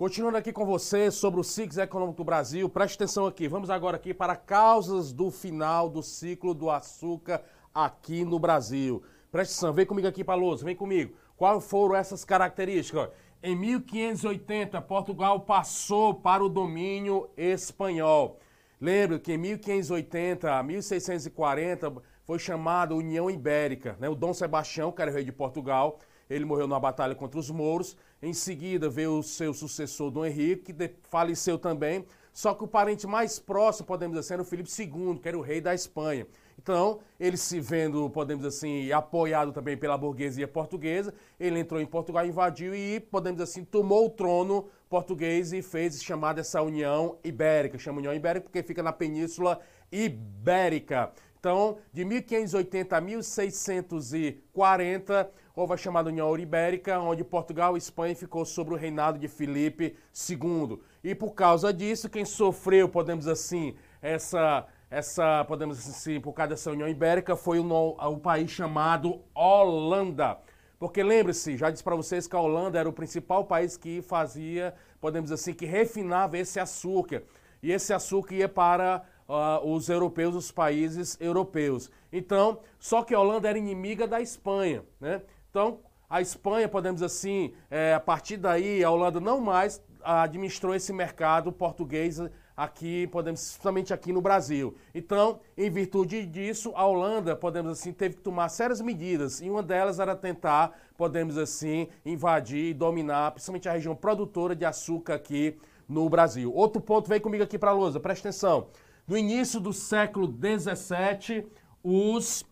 Continuando 0.00 0.38
aqui 0.38 0.50
com 0.50 0.64
você 0.64 1.10
sobre 1.10 1.40
o 1.40 1.44
ciclo 1.44 1.78
econômico 1.78 2.16
do 2.16 2.24
Brasil, 2.24 2.66
preste 2.70 2.94
atenção 2.94 3.26
aqui. 3.26 3.46
Vamos 3.46 3.68
agora 3.68 3.98
aqui 3.98 4.14
para 4.14 4.34
causas 4.34 5.12
do 5.12 5.30
final 5.30 5.90
do 5.90 6.02
ciclo 6.02 6.54
do 6.54 6.70
açúcar 6.70 7.42
aqui 7.74 8.24
no 8.24 8.38
Brasil. 8.38 9.02
Preste 9.30 9.50
atenção, 9.50 9.74
vem 9.74 9.84
comigo 9.84 10.08
aqui, 10.08 10.24
Paloso, 10.24 10.64
vem 10.64 10.74
comigo. 10.74 11.14
Quais 11.36 11.66
foram 11.66 11.94
essas 11.94 12.24
características? 12.24 13.10
Em 13.42 13.54
1580, 13.54 14.80
Portugal 14.80 15.40
passou 15.40 16.14
para 16.14 16.42
o 16.42 16.48
domínio 16.48 17.28
espanhol. 17.36 18.40
Lembro 18.80 19.20
que 19.20 19.34
em 19.34 19.36
1580 19.36 20.50
a 20.50 20.62
1640 20.62 21.92
foi 22.24 22.38
chamada 22.38 22.94
União 22.94 23.30
Ibérica. 23.30 23.98
Né? 24.00 24.08
O 24.08 24.14
Dom 24.14 24.32
Sebastião, 24.32 24.92
que 24.92 25.02
era 25.02 25.10
rei 25.10 25.24
de 25.24 25.32
Portugal, 25.32 25.98
ele 26.30 26.46
morreu 26.46 26.66
numa 26.66 26.80
batalha 26.80 27.14
contra 27.14 27.38
os 27.38 27.50
mouros. 27.50 27.98
Em 28.22 28.34
seguida 28.34 28.88
veio 28.88 29.18
o 29.18 29.22
seu 29.22 29.54
sucessor, 29.54 30.10
Dom 30.10 30.26
Henrique, 30.26 30.72
que 30.72 30.90
faleceu 31.08 31.58
também. 31.58 32.04
Só 32.32 32.54
que 32.54 32.62
o 32.62 32.68
parente 32.68 33.04
mais 33.06 33.38
próximo, 33.38 33.86
podemos 33.86 34.18
dizer, 34.18 34.34
era 34.34 34.42
o 34.42 34.44
Filipe 34.44 34.68
II, 34.78 35.18
que 35.20 35.28
era 35.28 35.38
o 35.38 35.40
rei 35.40 35.60
da 35.60 35.74
Espanha. 35.74 36.26
Então, 36.58 37.00
ele 37.18 37.38
se 37.38 37.58
vendo, 37.58 38.08
podemos 38.10 38.44
dizer 38.44 38.56
assim, 38.56 38.92
apoiado 38.92 39.50
também 39.50 39.78
pela 39.78 39.96
burguesia 39.96 40.46
portuguesa, 40.46 41.14
ele 41.38 41.58
entrou 41.58 41.80
em 41.80 41.86
Portugal, 41.86 42.26
invadiu 42.26 42.74
e, 42.74 43.00
podemos 43.00 43.38
dizer 43.38 43.50
assim, 43.50 43.64
tomou 43.64 44.04
o 44.06 44.10
trono 44.10 44.68
português 44.88 45.54
e 45.54 45.62
fez 45.62 46.02
chamada 46.02 46.40
essa 46.40 46.60
União 46.60 47.16
Ibérica. 47.24 47.78
Chama 47.78 47.98
União 47.98 48.12
Ibérica 48.12 48.44
porque 48.44 48.62
fica 48.62 48.82
na 48.82 48.92
Península 48.92 49.58
Ibérica. 49.90 51.12
Então, 51.38 51.78
de 51.90 52.04
1580 52.04 52.94
a 52.94 53.00
1640, 53.00 55.30
houve 55.60 55.74
a 55.74 55.76
chamada 55.76 56.08
União 56.08 56.36
Ibérica, 56.38 56.98
onde 56.98 57.22
Portugal 57.22 57.76
e 57.76 57.78
Espanha 57.78 58.16
ficou 58.16 58.46
sob 58.46 58.72
o 58.72 58.76
reinado 58.76 59.18
de 59.18 59.28
Filipe 59.28 59.94
II. 60.28 60.80
E 61.04 61.14
por 61.14 61.34
causa 61.34 61.70
disso, 61.70 62.08
quem 62.08 62.24
sofreu, 62.24 62.88
podemos 62.88 63.28
assim, 63.28 63.74
essa, 64.00 64.66
essa 64.90 65.44
podemos 65.44 65.78
assim, 65.78 66.18
por 66.18 66.32
causa 66.32 66.50
dessa 66.50 66.70
União 66.70 66.88
Ibérica, 66.88 67.36
foi 67.36 67.58
o, 67.58 67.66
o 67.66 68.16
país 68.16 68.50
chamado 68.50 69.20
Holanda. 69.34 70.38
Porque 70.78 71.02
lembre-se, 71.02 71.58
já 71.58 71.70
disse 71.70 71.84
para 71.84 71.94
vocês 71.94 72.26
que 72.26 72.34
a 72.34 72.40
Holanda 72.40 72.78
era 72.78 72.88
o 72.88 72.92
principal 72.92 73.44
país 73.44 73.76
que 73.76 74.00
fazia, 74.00 74.74
podemos 74.98 75.28
dizer 75.28 75.42
assim, 75.42 75.52
que 75.52 75.66
refinava 75.66 76.38
esse 76.38 76.58
açúcar. 76.58 77.22
E 77.62 77.70
esse 77.70 77.92
açúcar 77.92 78.34
ia 78.34 78.48
para 78.48 79.02
uh, 79.28 79.70
os 79.70 79.90
europeus, 79.90 80.34
os 80.34 80.50
países 80.50 81.18
europeus. 81.20 81.90
Então, 82.10 82.60
só 82.78 83.02
que 83.02 83.14
a 83.14 83.20
Holanda 83.20 83.46
era 83.46 83.58
inimiga 83.58 84.08
da 84.08 84.22
Espanha, 84.22 84.82
né? 84.98 85.20
Então, 85.50 85.80
a 86.08 86.20
Espanha, 86.20 86.68
podemos 86.68 87.02
assim, 87.02 87.52
é, 87.70 87.92
a 87.92 88.00
partir 88.00 88.36
daí, 88.36 88.82
a 88.84 88.90
Holanda 88.90 89.20
não 89.20 89.40
mais 89.40 89.82
administrou 90.02 90.74
esse 90.74 90.92
mercado 90.92 91.52
português 91.52 92.20
aqui, 92.56 93.06
podemos 93.08 93.40
somente 93.60 93.92
aqui 93.92 94.12
no 94.12 94.20
Brasil. 94.20 94.76
Então, 94.94 95.40
em 95.56 95.68
virtude 95.68 96.24
disso, 96.24 96.72
a 96.76 96.86
Holanda, 96.86 97.34
podemos 97.34 97.72
assim, 97.72 97.92
teve 97.92 98.16
que 98.16 98.22
tomar 98.22 98.48
sérias 98.48 98.80
medidas, 98.80 99.40
e 99.40 99.50
uma 99.50 99.62
delas 99.62 99.98
era 99.98 100.14
tentar, 100.14 100.78
podemos 100.96 101.36
assim, 101.36 101.88
invadir 102.04 102.70
e 102.70 102.74
dominar, 102.74 103.32
principalmente 103.32 103.68
a 103.68 103.72
região 103.72 103.94
produtora 103.96 104.54
de 104.54 104.64
açúcar 104.64 105.14
aqui 105.14 105.58
no 105.88 106.08
Brasil. 106.08 106.52
Outro 106.54 106.80
ponto, 106.80 107.08
vem 107.08 107.20
comigo 107.20 107.42
aqui 107.42 107.58
para 107.58 107.70
a 107.70 107.74
lousa, 107.74 107.98
presta 107.98 108.28
atenção. 108.28 108.68
No 109.06 109.16
início 109.16 109.58
do 109.58 109.72
século 109.72 110.26
XVII, 110.26 111.46
os 111.82 112.44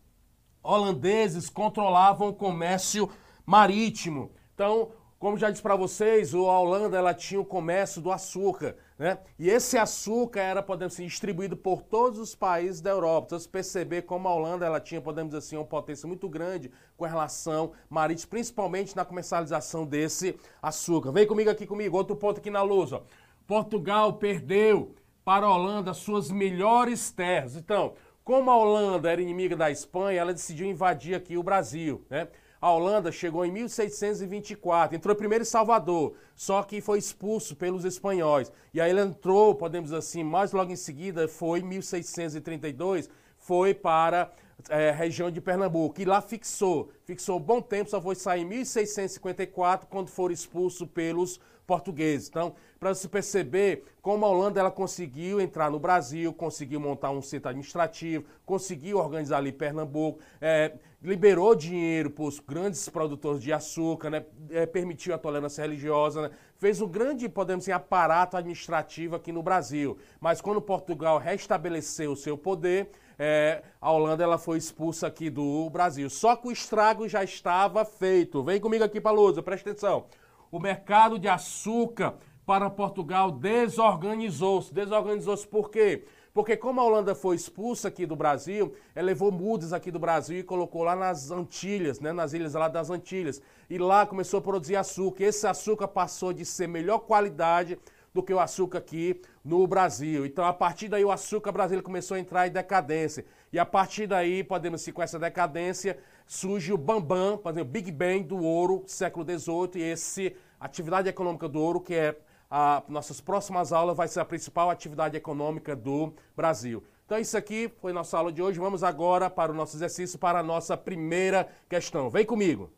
holandeses 0.74 1.48
controlavam 1.48 2.28
o 2.28 2.34
comércio 2.34 3.10
marítimo. 3.46 4.30
Então, 4.54 4.90
como 5.18 5.36
já 5.36 5.50
disse 5.50 5.62
para 5.62 5.74
vocês, 5.74 6.32
a 6.32 6.38
Holanda 6.38 6.96
ela 6.96 7.12
tinha 7.12 7.40
o 7.40 7.44
comércio 7.44 8.00
do 8.00 8.12
açúcar, 8.12 8.76
né? 8.96 9.18
E 9.36 9.50
esse 9.50 9.76
açúcar 9.76 10.40
era, 10.40 10.62
podemos 10.62 10.94
dizer, 10.94 11.08
distribuído 11.08 11.56
por 11.56 11.82
todos 11.82 12.20
os 12.20 12.34
países 12.34 12.80
da 12.80 12.90
Europa. 12.90 13.26
Então, 13.26 13.38
você 13.38 13.48
perceber 13.48 14.02
como 14.02 14.28
a 14.28 14.34
Holanda 14.34 14.64
ela 14.64 14.78
tinha, 14.78 15.00
podemos 15.00 15.30
dizer 15.30 15.38
assim, 15.38 15.56
uma 15.56 15.64
potência 15.64 16.06
muito 16.06 16.28
grande 16.28 16.70
com 16.96 17.04
relação 17.04 17.72
marítima, 17.90 18.30
principalmente 18.30 18.94
na 18.94 19.04
comercialização 19.04 19.84
desse 19.84 20.38
açúcar. 20.62 21.10
Vem 21.10 21.26
comigo 21.26 21.50
aqui 21.50 21.66
comigo, 21.66 21.96
outro 21.96 22.14
ponto 22.14 22.38
aqui 22.38 22.50
na 22.50 22.62
luz, 22.62 22.92
ó. 22.92 23.02
Portugal 23.46 24.12
perdeu 24.14 24.94
para 25.24 25.46
a 25.46 25.54
Holanda 25.54 25.92
suas 25.92 26.30
melhores 26.30 27.10
terras. 27.10 27.56
Então, 27.56 27.94
como 28.28 28.50
a 28.50 28.56
Holanda 28.58 29.10
era 29.10 29.22
inimiga 29.22 29.56
da 29.56 29.70
Espanha, 29.70 30.20
ela 30.20 30.34
decidiu 30.34 30.66
invadir 30.66 31.14
aqui 31.14 31.38
o 31.38 31.42
Brasil, 31.42 32.04
né? 32.10 32.28
A 32.60 32.70
Holanda 32.70 33.10
chegou 33.10 33.42
em 33.42 33.50
1624, 33.50 34.94
entrou 34.94 35.16
primeiro 35.16 35.40
em 35.40 35.46
Salvador, 35.46 36.12
só 36.36 36.62
que 36.62 36.82
foi 36.82 36.98
expulso 36.98 37.56
pelos 37.56 37.86
espanhóis. 37.86 38.52
E 38.74 38.82
aí 38.82 38.90
ele 38.90 39.00
entrou, 39.00 39.54
podemos 39.54 39.88
dizer 39.88 40.00
assim, 40.00 40.22
mais 40.22 40.52
logo 40.52 40.70
em 40.70 40.76
seguida, 40.76 41.26
foi 41.26 41.60
em 41.60 41.62
1632, 41.62 43.08
foi 43.38 43.72
para 43.72 44.30
é, 44.68 44.90
região 44.90 45.30
de 45.30 45.40
Pernambuco. 45.40 45.98
E 45.98 46.04
lá 46.04 46.20
fixou, 46.20 46.90
fixou 47.06 47.38
um 47.38 47.42
bom 47.42 47.62
tempo, 47.62 47.88
só 47.88 47.98
foi 47.98 48.14
sair 48.14 48.42
em 48.42 48.44
1654, 48.44 49.88
quando 49.88 50.10
foram 50.10 50.34
expulsos 50.34 50.86
pelos 50.86 51.40
portugueses. 51.68 52.28
Então, 52.30 52.54
para 52.80 52.94
você 52.94 53.06
perceber 53.06 53.84
como 54.00 54.24
a 54.24 54.28
Holanda 54.28 54.58
ela 54.58 54.70
conseguiu 54.70 55.38
entrar 55.38 55.70
no 55.70 55.78
Brasil, 55.78 56.32
conseguiu 56.32 56.80
montar 56.80 57.10
um 57.10 57.20
centro 57.20 57.50
administrativo, 57.50 58.24
conseguiu 58.46 58.96
organizar 58.96 59.36
ali 59.36 59.52
Pernambuco, 59.52 60.18
é, 60.40 60.72
liberou 61.02 61.54
dinheiro 61.54 62.10
para 62.10 62.24
os 62.24 62.40
grandes 62.40 62.88
produtores 62.88 63.42
de 63.42 63.52
açúcar, 63.52 64.08
né, 64.08 64.24
é, 64.50 64.64
permitiu 64.64 65.14
a 65.14 65.18
tolerância 65.18 65.60
religiosa, 65.60 66.22
né, 66.22 66.30
fez 66.56 66.80
um 66.80 66.88
grande, 66.88 67.28
podemos 67.28 67.64
dizer, 67.64 67.72
aparato 67.72 68.38
administrativo 68.38 69.14
aqui 69.14 69.30
no 69.30 69.42
Brasil. 69.42 69.98
Mas 70.18 70.40
quando 70.40 70.62
Portugal 70.62 71.18
restabeleceu 71.18 72.12
o 72.12 72.16
seu 72.16 72.38
poder, 72.38 72.88
é, 73.18 73.62
a 73.78 73.92
Holanda 73.92 74.24
ela 74.24 74.38
foi 74.38 74.56
expulsa 74.56 75.06
aqui 75.06 75.28
do 75.28 75.68
Brasil. 75.68 76.08
Só 76.08 76.34
que 76.34 76.48
o 76.48 76.52
estrago 76.52 77.06
já 77.06 77.22
estava 77.22 77.84
feito. 77.84 78.42
Vem 78.42 78.58
comigo 78.58 78.84
aqui 78.84 79.00
para 79.00 79.10
Lusa, 79.10 79.42
presta 79.42 79.68
atenção 79.68 80.06
o 80.50 80.58
mercado 80.58 81.18
de 81.18 81.28
açúcar 81.28 82.14
para 82.46 82.70
Portugal 82.70 83.30
desorganizou-se. 83.30 84.72
Desorganizou-se 84.72 85.46
por 85.46 85.70
quê? 85.70 86.04
Porque 86.32 86.56
como 86.56 86.80
a 86.80 86.84
Holanda 86.84 87.14
foi 87.14 87.36
expulsa 87.36 87.88
aqui 87.88 88.06
do 88.06 88.14
Brasil, 88.14 88.72
ela 88.94 89.06
levou 89.06 89.32
mudas 89.32 89.72
aqui 89.72 89.90
do 89.90 89.98
Brasil 89.98 90.38
e 90.38 90.42
colocou 90.42 90.84
lá 90.84 90.94
nas 90.94 91.30
Antilhas, 91.30 92.00
né, 92.00 92.12
nas 92.12 92.32
ilhas 92.32 92.54
lá 92.54 92.68
das 92.68 92.90
Antilhas. 92.90 93.42
E 93.68 93.76
lá 93.76 94.06
começou 94.06 94.38
a 94.38 94.42
produzir 94.42 94.76
açúcar. 94.76 95.24
Esse 95.24 95.46
açúcar 95.46 95.88
passou 95.88 96.32
de 96.32 96.44
ser 96.44 96.68
melhor 96.68 97.00
qualidade 97.00 97.78
do 98.14 98.22
que 98.22 98.32
o 98.32 98.40
açúcar 98.40 98.78
aqui 98.78 99.20
no 99.44 99.66
Brasil. 99.66 100.24
Então, 100.24 100.44
a 100.44 100.52
partir 100.52 100.88
daí, 100.88 101.04
o 101.04 101.10
açúcar 101.10 101.52
brasileiro 101.52 101.84
começou 101.84 102.16
a 102.16 102.20
entrar 102.20 102.46
em 102.46 102.50
decadência. 102.50 103.24
E 103.52 103.58
a 103.58 103.66
partir 103.66 104.06
daí, 104.06 104.42
podemos 104.42 104.80
dizer, 104.80 104.92
com 104.92 105.02
essa 105.02 105.18
decadência, 105.18 105.98
surge 106.28 106.74
o 106.74 106.76
Bambam, 106.76 107.40
o 107.42 107.64
Big 107.64 107.90
Bang 107.90 108.22
do 108.22 108.36
ouro, 108.36 108.84
século 108.86 109.24
XVIII, 109.24 109.70
e 109.76 109.82
esse 109.82 110.36
atividade 110.60 111.08
econômica 111.08 111.48
do 111.48 111.58
ouro, 111.58 111.80
que 111.80 111.94
é 111.94 112.16
a 112.50 112.82
nossas 112.86 113.18
próximas 113.18 113.72
aulas, 113.72 113.96
vai 113.96 114.06
ser 114.06 114.20
a 114.20 114.24
principal 114.26 114.68
atividade 114.68 115.16
econômica 115.16 115.74
do 115.74 116.12
Brasil. 116.36 116.84
Então, 117.06 117.18
isso 117.18 117.36
aqui 117.38 117.72
foi 117.80 117.94
nossa 117.94 118.18
aula 118.18 118.30
de 118.30 118.42
hoje. 118.42 118.60
Vamos 118.60 118.84
agora 118.84 119.30
para 119.30 119.50
o 119.50 119.54
nosso 119.54 119.74
exercício, 119.74 120.18
para 120.18 120.40
a 120.40 120.42
nossa 120.42 120.76
primeira 120.76 121.48
questão. 121.66 122.10
Vem 122.10 122.26
comigo. 122.26 122.70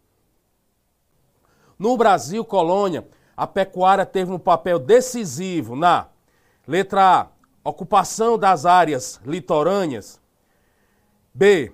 No 1.76 1.96
Brasil, 1.96 2.44
colônia, 2.44 3.08
a 3.36 3.48
pecuária 3.48 4.06
teve 4.06 4.30
um 4.30 4.38
papel 4.38 4.78
decisivo 4.78 5.74
na 5.74 6.08
letra 6.68 7.22
A, 7.22 7.28
ocupação 7.64 8.38
das 8.38 8.64
áreas 8.64 9.20
litorâneas, 9.24 10.20
B, 11.34 11.72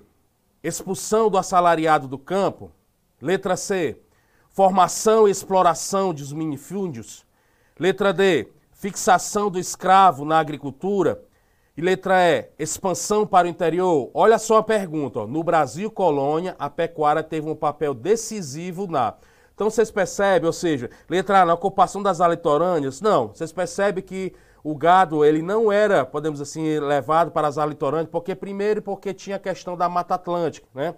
expulsão 0.66 1.30
do 1.30 1.38
assalariado 1.38 2.08
do 2.08 2.18
campo, 2.18 2.72
letra 3.20 3.56
C, 3.56 4.00
formação 4.50 5.28
e 5.28 5.30
exploração 5.30 6.12
dos 6.12 6.32
minifúndios, 6.32 7.24
letra 7.78 8.12
D, 8.12 8.48
fixação 8.72 9.50
do 9.50 9.58
escravo 9.58 10.24
na 10.24 10.38
agricultura, 10.38 11.22
e 11.76 11.82
letra 11.82 12.16
E, 12.18 12.48
expansão 12.58 13.26
para 13.26 13.46
o 13.46 13.50
interior. 13.50 14.10
Olha 14.14 14.38
só 14.38 14.56
a 14.56 14.62
pergunta, 14.62 15.20
ó. 15.20 15.26
no 15.26 15.44
Brasil 15.44 15.90
colônia, 15.90 16.56
a 16.58 16.70
pecuária 16.70 17.22
teve 17.22 17.48
um 17.48 17.54
papel 17.54 17.92
decisivo 17.92 18.86
na 18.86 19.14
então 19.54 19.70
vocês 19.70 19.90
percebem, 19.90 20.46
ou 20.46 20.52
seja, 20.52 20.90
letra 21.08 21.40
A, 21.40 21.46
na 21.46 21.54
ocupação 21.54 22.02
das 22.02 22.18
litorâneas, 22.18 23.00
não, 23.00 23.28
vocês 23.28 23.50
percebem 23.52 24.04
que 24.04 24.34
o 24.66 24.74
gado, 24.74 25.24
ele 25.24 25.42
não 25.42 25.70
era, 25.70 26.04
podemos 26.04 26.40
assim, 26.40 26.80
levado 26.80 27.30
para 27.30 27.46
as 27.46 27.56
áreas 27.56 27.74
litorâneas, 27.74 28.10
porque 28.10 28.34
primeiro 28.34 28.82
porque 28.82 29.14
tinha 29.14 29.36
a 29.36 29.38
questão 29.38 29.76
da 29.76 29.88
Mata 29.88 30.16
Atlântica, 30.16 30.66
né? 30.74 30.96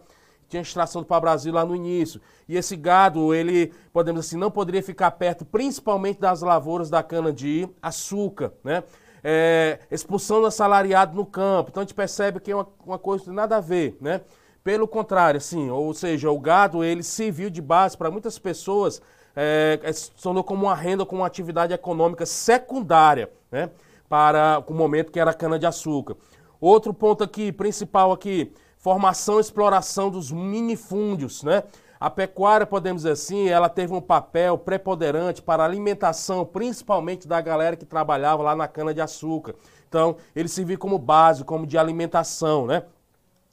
Tinha 0.49 0.63
extração 0.63 1.03
do 1.03 1.07
pau-brasil 1.07 1.53
lá 1.53 1.67
no 1.67 1.77
início. 1.77 2.19
E 2.49 2.57
esse 2.57 2.75
gado, 2.75 3.35
ele, 3.35 3.71
podemos 3.93 4.25
assim, 4.25 4.39
não 4.39 4.51
poderia 4.51 4.83
ficar 4.83 5.11
perto, 5.11 5.45
principalmente 5.45 6.19
das 6.19 6.41
lavouras 6.41 6.89
da 6.89 7.03
cana 7.03 7.31
de 7.31 7.69
açúcar, 7.83 8.55
né? 8.65 8.85
É, 9.23 9.81
expulsão 9.91 10.41
do 10.41 10.47
assalariado 10.47 11.15
no 11.15 11.27
campo. 11.27 11.69
Então 11.69 11.83
a 11.83 11.85
gente 11.85 11.95
percebe 11.95 12.41
que 12.41 12.51
é 12.51 12.57
uma, 12.57 12.67
uma 12.87 12.99
coisa 12.99 13.25
que 13.25 13.31
nada 13.31 13.59
a 13.59 13.61
ver, 13.61 13.99
né? 14.01 14.23
Pelo 14.65 14.89
contrário, 14.89 15.37
assim, 15.37 15.69
ou 15.69 15.93
seja, 15.93 16.31
o 16.31 16.41
gado 16.41 16.83
ele 16.83 17.03
serviu 17.03 17.51
de 17.51 17.61
base 17.61 17.99
para 17.99 18.11
muitas 18.11 18.39
pessoas, 18.39 19.03
é, 19.41 19.79
é, 19.85 19.93
se 19.93 20.11
tornou 20.11 20.43
como 20.43 20.67
uma 20.67 20.75
renda, 20.75 21.07
como 21.07 21.21
uma 21.21 21.27
atividade 21.29 21.73
econômica 21.73 22.27
secundária, 22.27 23.31
né? 23.53 23.71
Para 24.09 24.65
o 24.67 24.75
momento 24.75 25.13
que 25.13 25.21
era 25.21 25.33
cana-de-açúcar. 25.33 26.17
Outro 26.61 26.93
ponto 26.93 27.23
aqui, 27.23 27.53
principal 27.53 28.11
aqui, 28.11 28.53
formação 28.79 29.39
e 29.39 29.41
exploração 29.41 30.11
dos 30.11 30.33
minifúndios, 30.33 31.45
né? 31.45 31.63
A 32.01 32.11
pecuária, 32.11 32.67
podemos 32.67 33.03
dizer 33.03 33.13
assim, 33.13 33.49
ela 33.49 33.69
teve 33.69 33.93
um 33.95 34.01
papel 34.01 34.59
preponderante 34.59 35.41
para 35.41 35.63
a 35.63 35.67
alimentação, 35.67 36.45
principalmente 36.45 37.29
da 37.29 37.41
galera 37.41 37.77
que 37.77 37.85
trabalhava 37.85 38.43
lá 38.43 38.57
na 38.57 38.67
cana-de-açúcar. 38.67 39.55
Então, 39.89 40.17
ele 40.35 40.49
serviu 40.49 40.77
como 40.79 40.99
base, 40.99 41.45
como 41.45 41.65
de 41.65 41.79
alimentação, 41.79 42.67
né? 42.67 42.83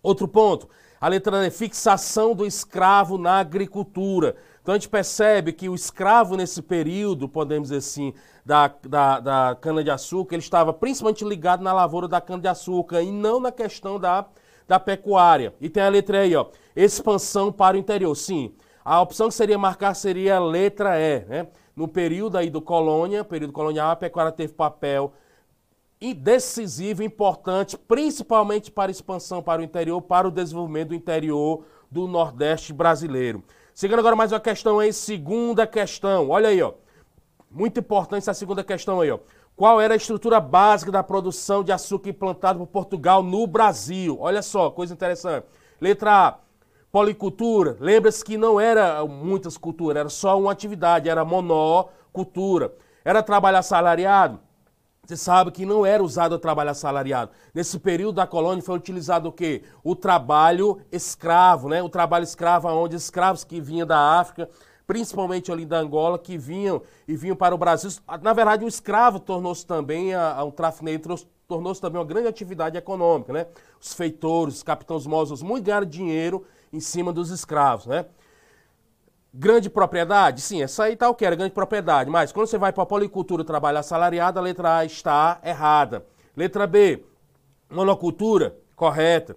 Outro 0.01 0.27
ponto, 0.27 0.67
a 0.99 1.07
letra 1.07 1.41
D, 1.41 1.49
fixação 1.49 2.33
do 2.33 2.45
escravo 2.45 3.17
na 3.17 3.39
agricultura. 3.39 4.35
Então 4.61 4.73
a 4.73 4.77
gente 4.77 4.89
percebe 4.89 5.53
que 5.53 5.69
o 5.69 5.75
escravo 5.75 6.35
nesse 6.35 6.61
período, 6.61 7.29
podemos 7.29 7.69
dizer 7.69 7.77
assim, 7.77 8.13
da, 8.43 8.71
da, 8.87 9.19
da 9.19 9.57
cana-de-açúcar, 9.59 10.35
ele 10.35 10.43
estava 10.43 10.73
principalmente 10.73 11.23
ligado 11.23 11.63
na 11.63 11.73
lavoura 11.73 12.07
da 12.07 12.19
cana-de-açúcar 12.19 13.01
e 13.01 13.11
não 13.11 13.39
na 13.39 13.51
questão 13.51 13.99
da, 13.99 14.25
da 14.67 14.79
pecuária. 14.79 15.53
E 15.61 15.69
tem 15.69 15.83
a 15.83 15.89
letra 15.89 16.19
aí, 16.19 16.35
ó, 16.35 16.47
expansão 16.75 17.51
para 17.51 17.75
o 17.75 17.79
interior. 17.79 18.15
Sim, 18.15 18.53
a 18.83 19.01
opção 19.01 19.27
que 19.27 19.35
seria 19.35 19.57
marcar 19.57 19.93
seria 19.93 20.37
a 20.37 20.39
letra 20.39 20.99
E, 20.99 21.25
né? 21.25 21.47
No 21.75 21.87
período 21.87 22.37
aí 22.37 22.49
do 22.49 22.61
colônia, 22.61 23.23
período 23.23 23.51
colonial, 23.51 23.91
a 23.91 23.95
pecuária 23.95 24.31
teve 24.31 24.53
papel 24.53 25.13
decisivo, 26.13 27.03
importante, 27.03 27.77
principalmente 27.77 28.71
para 28.71 28.89
a 28.89 28.91
expansão 28.91 29.41
para 29.41 29.61
o 29.61 29.63
interior, 29.63 30.01
para 30.01 30.27
o 30.27 30.31
desenvolvimento 30.31 30.89
do 30.89 30.95
interior 30.95 31.65
do 31.89 32.07
Nordeste 32.07 32.73
brasileiro. 32.73 33.43
Seguindo 33.73 33.99
agora 33.99 34.15
mais 34.15 34.31
uma 34.31 34.39
questão 34.39 34.79
aí, 34.79 34.93
segunda 34.93 35.65
questão. 35.65 36.29
Olha 36.29 36.49
aí, 36.49 36.61
ó. 36.61 36.73
Muito 37.49 37.79
importante 37.79 38.19
essa 38.23 38.33
segunda 38.33 38.63
questão 38.63 39.01
aí, 39.01 39.11
ó. 39.11 39.19
Qual 39.55 39.79
era 39.79 39.93
a 39.93 39.97
estrutura 39.97 40.39
básica 40.41 40.91
da 40.91 41.01
produção 41.01 41.63
de 41.63 41.71
açúcar 41.71 42.09
implantado 42.09 42.59
por 42.59 42.67
Portugal 42.67 43.23
no 43.23 43.47
Brasil? 43.47 44.17
Olha 44.19 44.41
só, 44.41 44.69
coisa 44.69 44.93
interessante. 44.93 45.45
Letra 45.79 46.27
A, 46.27 46.37
policultura. 46.91 47.77
Lembra-se 47.79 48.23
que 48.23 48.37
não 48.37 48.59
era 48.59 49.05
muitas 49.05 49.57
culturas, 49.57 49.99
era 49.99 50.09
só 50.09 50.37
uma 50.39 50.51
atividade, 50.51 51.09
era 51.09 51.23
monocultura. 51.23 52.73
Era 53.03 53.23
trabalho 53.23 53.57
assalariado? 53.57 54.39
Você 55.05 55.15
sabe 55.15 55.51
que 55.51 55.65
não 55.65 55.85
era 55.85 56.03
usado 56.03 56.33
o 56.33 56.39
trabalho 56.39 56.71
assalariado. 56.71 57.31
Nesse 57.53 57.77
período 57.77 58.15
da 58.15 58.25
colônia 58.25 58.63
foi 58.63 58.75
utilizado 58.75 59.29
o 59.29 59.31
quê? 59.31 59.61
O 59.83 59.95
trabalho 59.95 60.81
escravo, 60.91 61.69
né? 61.69 61.83
O 61.83 61.89
trabalho 61.89 62.23
escravo 62.23 62.67
onde 62.69 62.95
escravos 62.95 63.43
que 63.43 63.61
vinham 63.61 63.85
da 63.85 64.19
África, 64.19 64.49
principalmente 64.87 65.51
ali 65.51 65.63
da 65.63 65.77
Angola, 65.77 66.17
que 66.17 66.39
vinham 66.39 66.81
e 67.07 67.15
vinham 67.15 67.35
para 67.35 67.53
o 67.53 67.57
Brasil. 67.57 67.91
Na 68.23 68.33
verdade, 68.33 68.65
o 68.65 68.67
escravo 68.67 69.19
tornou-se 69.19 69.63
também, 69.63 70.15
a, 70.15 70.41
a, 70.41 70.51
tráfico 70.51 70.85
negro 70.85 71.15
tornou-se 71.47 71.79
também 71.79 71.99
uma 71.99 72.07
grande 72.07 72.27
atividade 72.27 72.75
econômica, 72.75 73.31
né? 73.31 73.45
Os 73.79 73.93
feitores, 73.93 74.55
os 74.55 74.63
capitães 74.63 75.05
moços, 75.05 75.43
muito 75.43 75.65
ganharam 75.65 75.85
dinheiro 75.85 76.43
em 76.73 76.79
cima 76.79 77.13
dos 77.13 77.29
escravos, 77.29 77.85
né? 77.85 78.07
Grande 79.37 79.69
propriedade? 79.69 80.39
Sim, 80.39 80.63
essa 80.63 80.85
aí 80.85 80.95
tá 80.95 81.09
o 81.09 81.13
que 81.13 81.25
era 81.25 81.35
grande 81.35 81.53
propriedade. 81.53 82.09
Mas 82.09 82.31
quando 82.31 82.47
você 82.47 82.57
vai 82.57 82.71
para 82.71 82.83
a 82.83 82.85
policultura 82.85 83.43
trabalhar 83.43 83.81
assalariado, 83.81 84.39
a 84.39 84.41
letra 84.41 84.77
A 84.77 84.85
está 84.85 85.41
errada. 85.43 86.05
Letra 86.37 86.65
B, 86.65 87.03
monocultura? 87.69 88.55
Correta. 88.77 89.35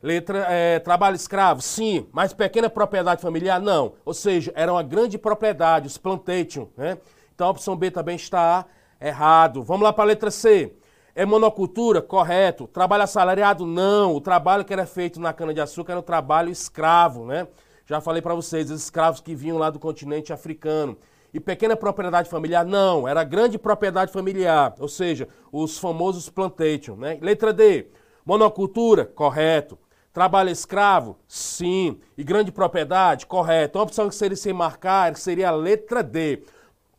Letra 0.00 0.46
é, 0.48 0.78
trabalho 0.78 1.16
escravo? 1.16 1.60
Sim. 1.60 2.06
Mas 2.12 2.32
pequena 2.32 2.70
propriedade 2.70 3.20
familiar? 3.20 3.60
Não. 3.60 3.94
Ou 4.04 4.14
seja, 4.14 4.52
era 4.54 4.72
uma 4.72 4.84
grande 4.84 5.18
propriedade, 5.18 5.88
os 5.88 5.98
plantation, 5.98 6.68
né? 6.76 6.98
Então 7.34 7.48
a 7.48 7.50
opção 7.50 7.76
B 7.76 7.90
também 7.90 8.14
está 8.14 8.64
errado. 9.00 9.64
Vamos 9.64 9.82
lá 9.82 9.92
para 9.92 10.04
a 10.04 10.06
letra 10.06 10.30
C. 10.30 10.72
É 11.12 11.26
monocultura? 11.26 12.00
Correto. 12.00 12.68
Trabalho 12.68 13.02
assalariado? 13.02 13.66
Não. 13.66 14.14
O 14.14 14.20
trabalho 14.20 14.64
que 14.64 14.72
era 14.72 14.86
feito 14.86 15.18
na 15.18 15.32
cana-de-açúcar 15.32 15.94
era 15.94 16.00
o 16.00 16.04
trabalho 16.04 16.50
escravo, 16.50 17.26
né? 17.26 17.48
Já 17.90 18.00
falei 18.00 18.22
para 18.22 18.36
vocês, 18.36 18.70
os 18.70 18.84
escravos 18.84 19.18
que 19.20 19.34
vinham 19.34 19.58
lá 19.58 19.68
do 19.68 19.80
continente 19.80 20.32
africano. 20.32 20.96
E 21.34 21.40
pequena 21.40 21.74
propriedade 21.74 22.30
familiar? 22.30 22.64
Não, 22.64 23.08
era 23.08 23.24
grande 23.24 23.58
propriedade 23.58 24.12
familiar, 24.12 24.76
ou 24.78 24.86
seja, 24.86 25.26
os 25.50 25.76
famosos 25.76 26.30
plantation. 26.30 26.94
Né? 26.94 27.18
Letra 27.20 27.52
D, 27.52 27.88
monocultura? 28.24 29.06
Correto. 29.06 29.76
Trabalho 30.12 30.50
escravo? 30.50 31.18
Sim. 31.26 31.98
E 32.16 32.22
grande 32.22 32.52
propriedade? 32.52 33.26
Correto. 33.26 33.70
Então, 33.70 33.80
a 33.80 33.84
opção 33.84 34.08
que 34.08 34.14
seria 34.14 34.36
sem 34.36 34.52
marcar 34.52 35.16
seria 35.16 35.48
a 35.48 35.52
letra 35.52 36.00
D. 36.00 36.44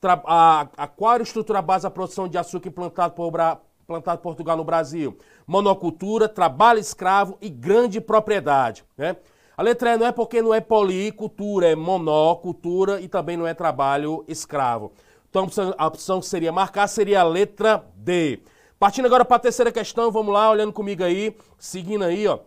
Tra 0.01 0.21
a, 0.25 0.67
a, 0.75 0.87
qual 0.87 1.13
era 1.13 1.23
a 1.23 1.25
estrutura 1.25 1.61
base 1.61 1.83
da 1.83 1.89
produção 1.89 2.27
de 2.27 2.37
açúcar 2.37 2.67
implantado 2.67 3.13
por, 3.13 3.31
plantado 3.87 4.17
por 4.17 4.23
Portugal 4.23 4.57
no 4.57 4.65
Brasil? 4.65 5.17
Monocultura, 5.47 6.27
trabalho 6.27 6.79
escravo 6.79 7.37
e 7.39 7.49
grande 7.49 8.01
propriedade. 8.01 8.83
Né? 8.97 9.15
A 9.61 9.63
letra 9.63 9.93
E 9.93 9.97
não 9.99 10.07
é 10.07 10.11
porque 10.11 10.41
não 10.41 10.55
é 10.55 10.59
policultura, 10.59 11.67
é 11.67 11.75
monocultura 11.75 12.99
e 12.99 13.07
também 13.07 13.37
não 13.37 13.45
é 13.45 13.53
trabalho 13.53 14.25
escravo. 14.27 14.91
Então 15.29 15.47
a 15.77 15.85
opção 15.85 16.19
que 16.19 16.25
seria 16.25 16.51
marcar 16.51 16.87
seria 16.87 17.21
a 17.21 17.23
letra 17.23 17.85
D. 17.95 18.39
Partindo 18.79 19.05
agora 19.05 19.23
para 19.23 19.35
a 19.35 19.39
terceira 19.39 19.71
questão, 19.71 20.11
vamos 20.11 20.33
lá, 20.33 20.49
olhando 20.49 20.73
comigo 20.73 21.03
aí, 21.03 21.37
seguindo 21.59 22.03
aí, 22.03 22.27
ó. 22.27 22.39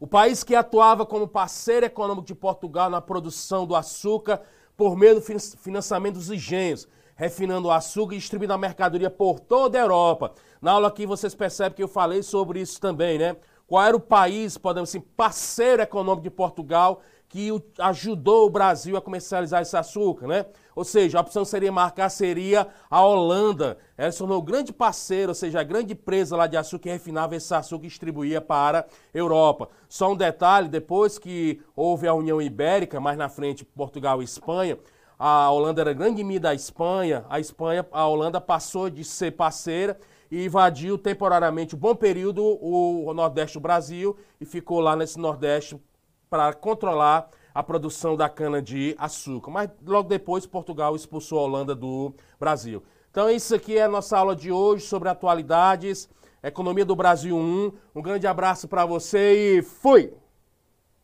O 0.00 0.06
país 0.06 0.42
que 0.42 0.54
atuava 0.54 1.04
como 1.04 1.28
parceiro 1.28 1.84
econômico 1.84 2.26
de 2.26 2.34
Portugal 2.34 2.88
na 2.88 3.02
produção 3.02 3.66
do 3.66 3.76
açúcar 3.76 4.40
por 4.78 4.96
meio 4.96 5.16
do 5.16 5.20
financiamento 5.20 6.14
dos 6.14 6.30
engenhos, 6.30 6.88
refinando 7.14 7.68
o 7.68 7.70
açúcar 7.70 8.14
e 8.14 8.18
distribuindo 8.18 8.54
a 8.54 8.58
mercadoria 8.58 9.10
por 9.10 9.40
toda 9.40 9.76
a 9.76 9.82
Europa. 9.82 10.32
Na 10.58 10.72
aula 10.72 10.88
aqui 10.88 11.04
vocês 11.04 11.34
percebem 11.34 11.76
que 11.76 11.82
eu 11.82 11.88
falei 11.88 12.22
sobre 12.22 12.62
isso 12.62 12.80
também, 12.80 13.18
né? 13.18 13.36
Qual 13.66 13.82
era 13.82 13.96
o 13.96 14.00
país, 14.00 14.58
podemos 14.58 14.90
dizer, 14.90 15.04
parceiro 15.16 15.82
econômico 15.82 16.22
de 16.22 16.30
Portugal 16.30 17.00
que 17.34 17.50
ajudou 17.80 18.46
o 18.46 18.50
Brasil 18.50 18.96
a 18.96 19.00
comercializar 19.00 19.60
esse 19.60 19.76
açúcar, 19.76 20.28
né? 20.28 20.46
Ou 20.76 20.84
seja, 20.84 21.18
a 21.18 21.20
opção 21.20 21.44
seria 21.44 21.72
marcar 21.72 22.08
seria 22.08 22.68
a 22.88 23.02
Holanda. 23.04 23.76
Ela 23.96 24.12
se 24.12 24.18
tornou 24.18 24.40
grande 24.40 24.72
parceiro, 24.72 25.30
ou 25.30 25.34
seja, 25.34 25.58
a 25.58 25.64
grande 25.64 25.94
empresa 25.94 26.36
lá 26.36 26.46
de 26.46 26.56
açúcar 26.56 26.84
que 26.84 26.90
refinava 26.90 27.34
esse 27.34 27.52
açúcar 27.52 27.86
e 27.86 27.88
distribuía 27.88 28.40
para 28.40 28.80
a 28.80 28.86
Europa. 29.12 29.68
Só 29.88 30.12
um 30.12 30.16
detalhe, 30.16 30.68
depois 30.68 31.18
que 31.18 31.60
houve 31.74 32.06
a 32.06 32.14
União 32.14 32.40
Ibérica, 32.40 33.00
mais 33.00 33.18
na 33.18 33.28
frente 33.28 33.64
Portugal 33.64 34.22
e 34.22 34.24
Espanha, 34.24 34.78
a 35.18 35.50
Holanda 35.50 35.80
era 35.80 35.92
grande 35.92 36.20
inimiga 36.20 36.40
da 36.40 36.54
Espanha, 36.54 37.24
a 37.28 37.40
Espanha, 37.40 37.84
a 37.90 38.06
Holanda 38.06 38.40
passou 38.40 38.88
de 38.88 39.02
ser 39.02 39.32
parceira 39.32 39.98
e 40.30 40.44
invadiu 40.44 40.98
temporariamente, 40.98 41.74
um 41.74 41.78
bom 41.78 41.94
período, 41.94 42.42
o, 42.42 43.12
Nordeste 43.14 43.58
do 43.58 43.60
Brasil 43.60 44.16
e 44.40 44.44
ficou 44.44 44.80
lá 44.80 44.96
nesse 44.96 45.18
Nordeste 45.18 45.80
para 46.28 46.52
controlar 46.52 47.28
a 47.54 47.62
produção 47.62 48.16
da 48.16 48.28
cana-de-açúcar. 48.28 49.50
Mas 49.50 49.70
logo 49.86 50.08
depois, 50.08 50.46
Portugal 50.46 50.96
expulsou 50.96 51.38
a 51.38 51.42
Holanda 51.42 51.74
do 51.74 52.12
Brasil. 52.38 52.82
Então, 53.10 53.30
isso 53.30 53.54
aqui 53.54 53.78
é 53.78 53.84
a 53.84 53.88
nossa 53.88 54.18
aula 54.18 54.34
de 54.34 54.50
hoje 54.50 54.84
sobre 54.84 55.08
atualidades, 55.08 56.08
Economia 56.42 56.84
do 56.84 56.96
Brasil 56.96 57.36
1. 57.36 57.72
Um 57.94 58.02
grande 58.02 58.26
abraço 58.26 58.68
para 58.68 58.84
você 58.84 59.58
e 59.58 59.62
fui! 59.62 60.12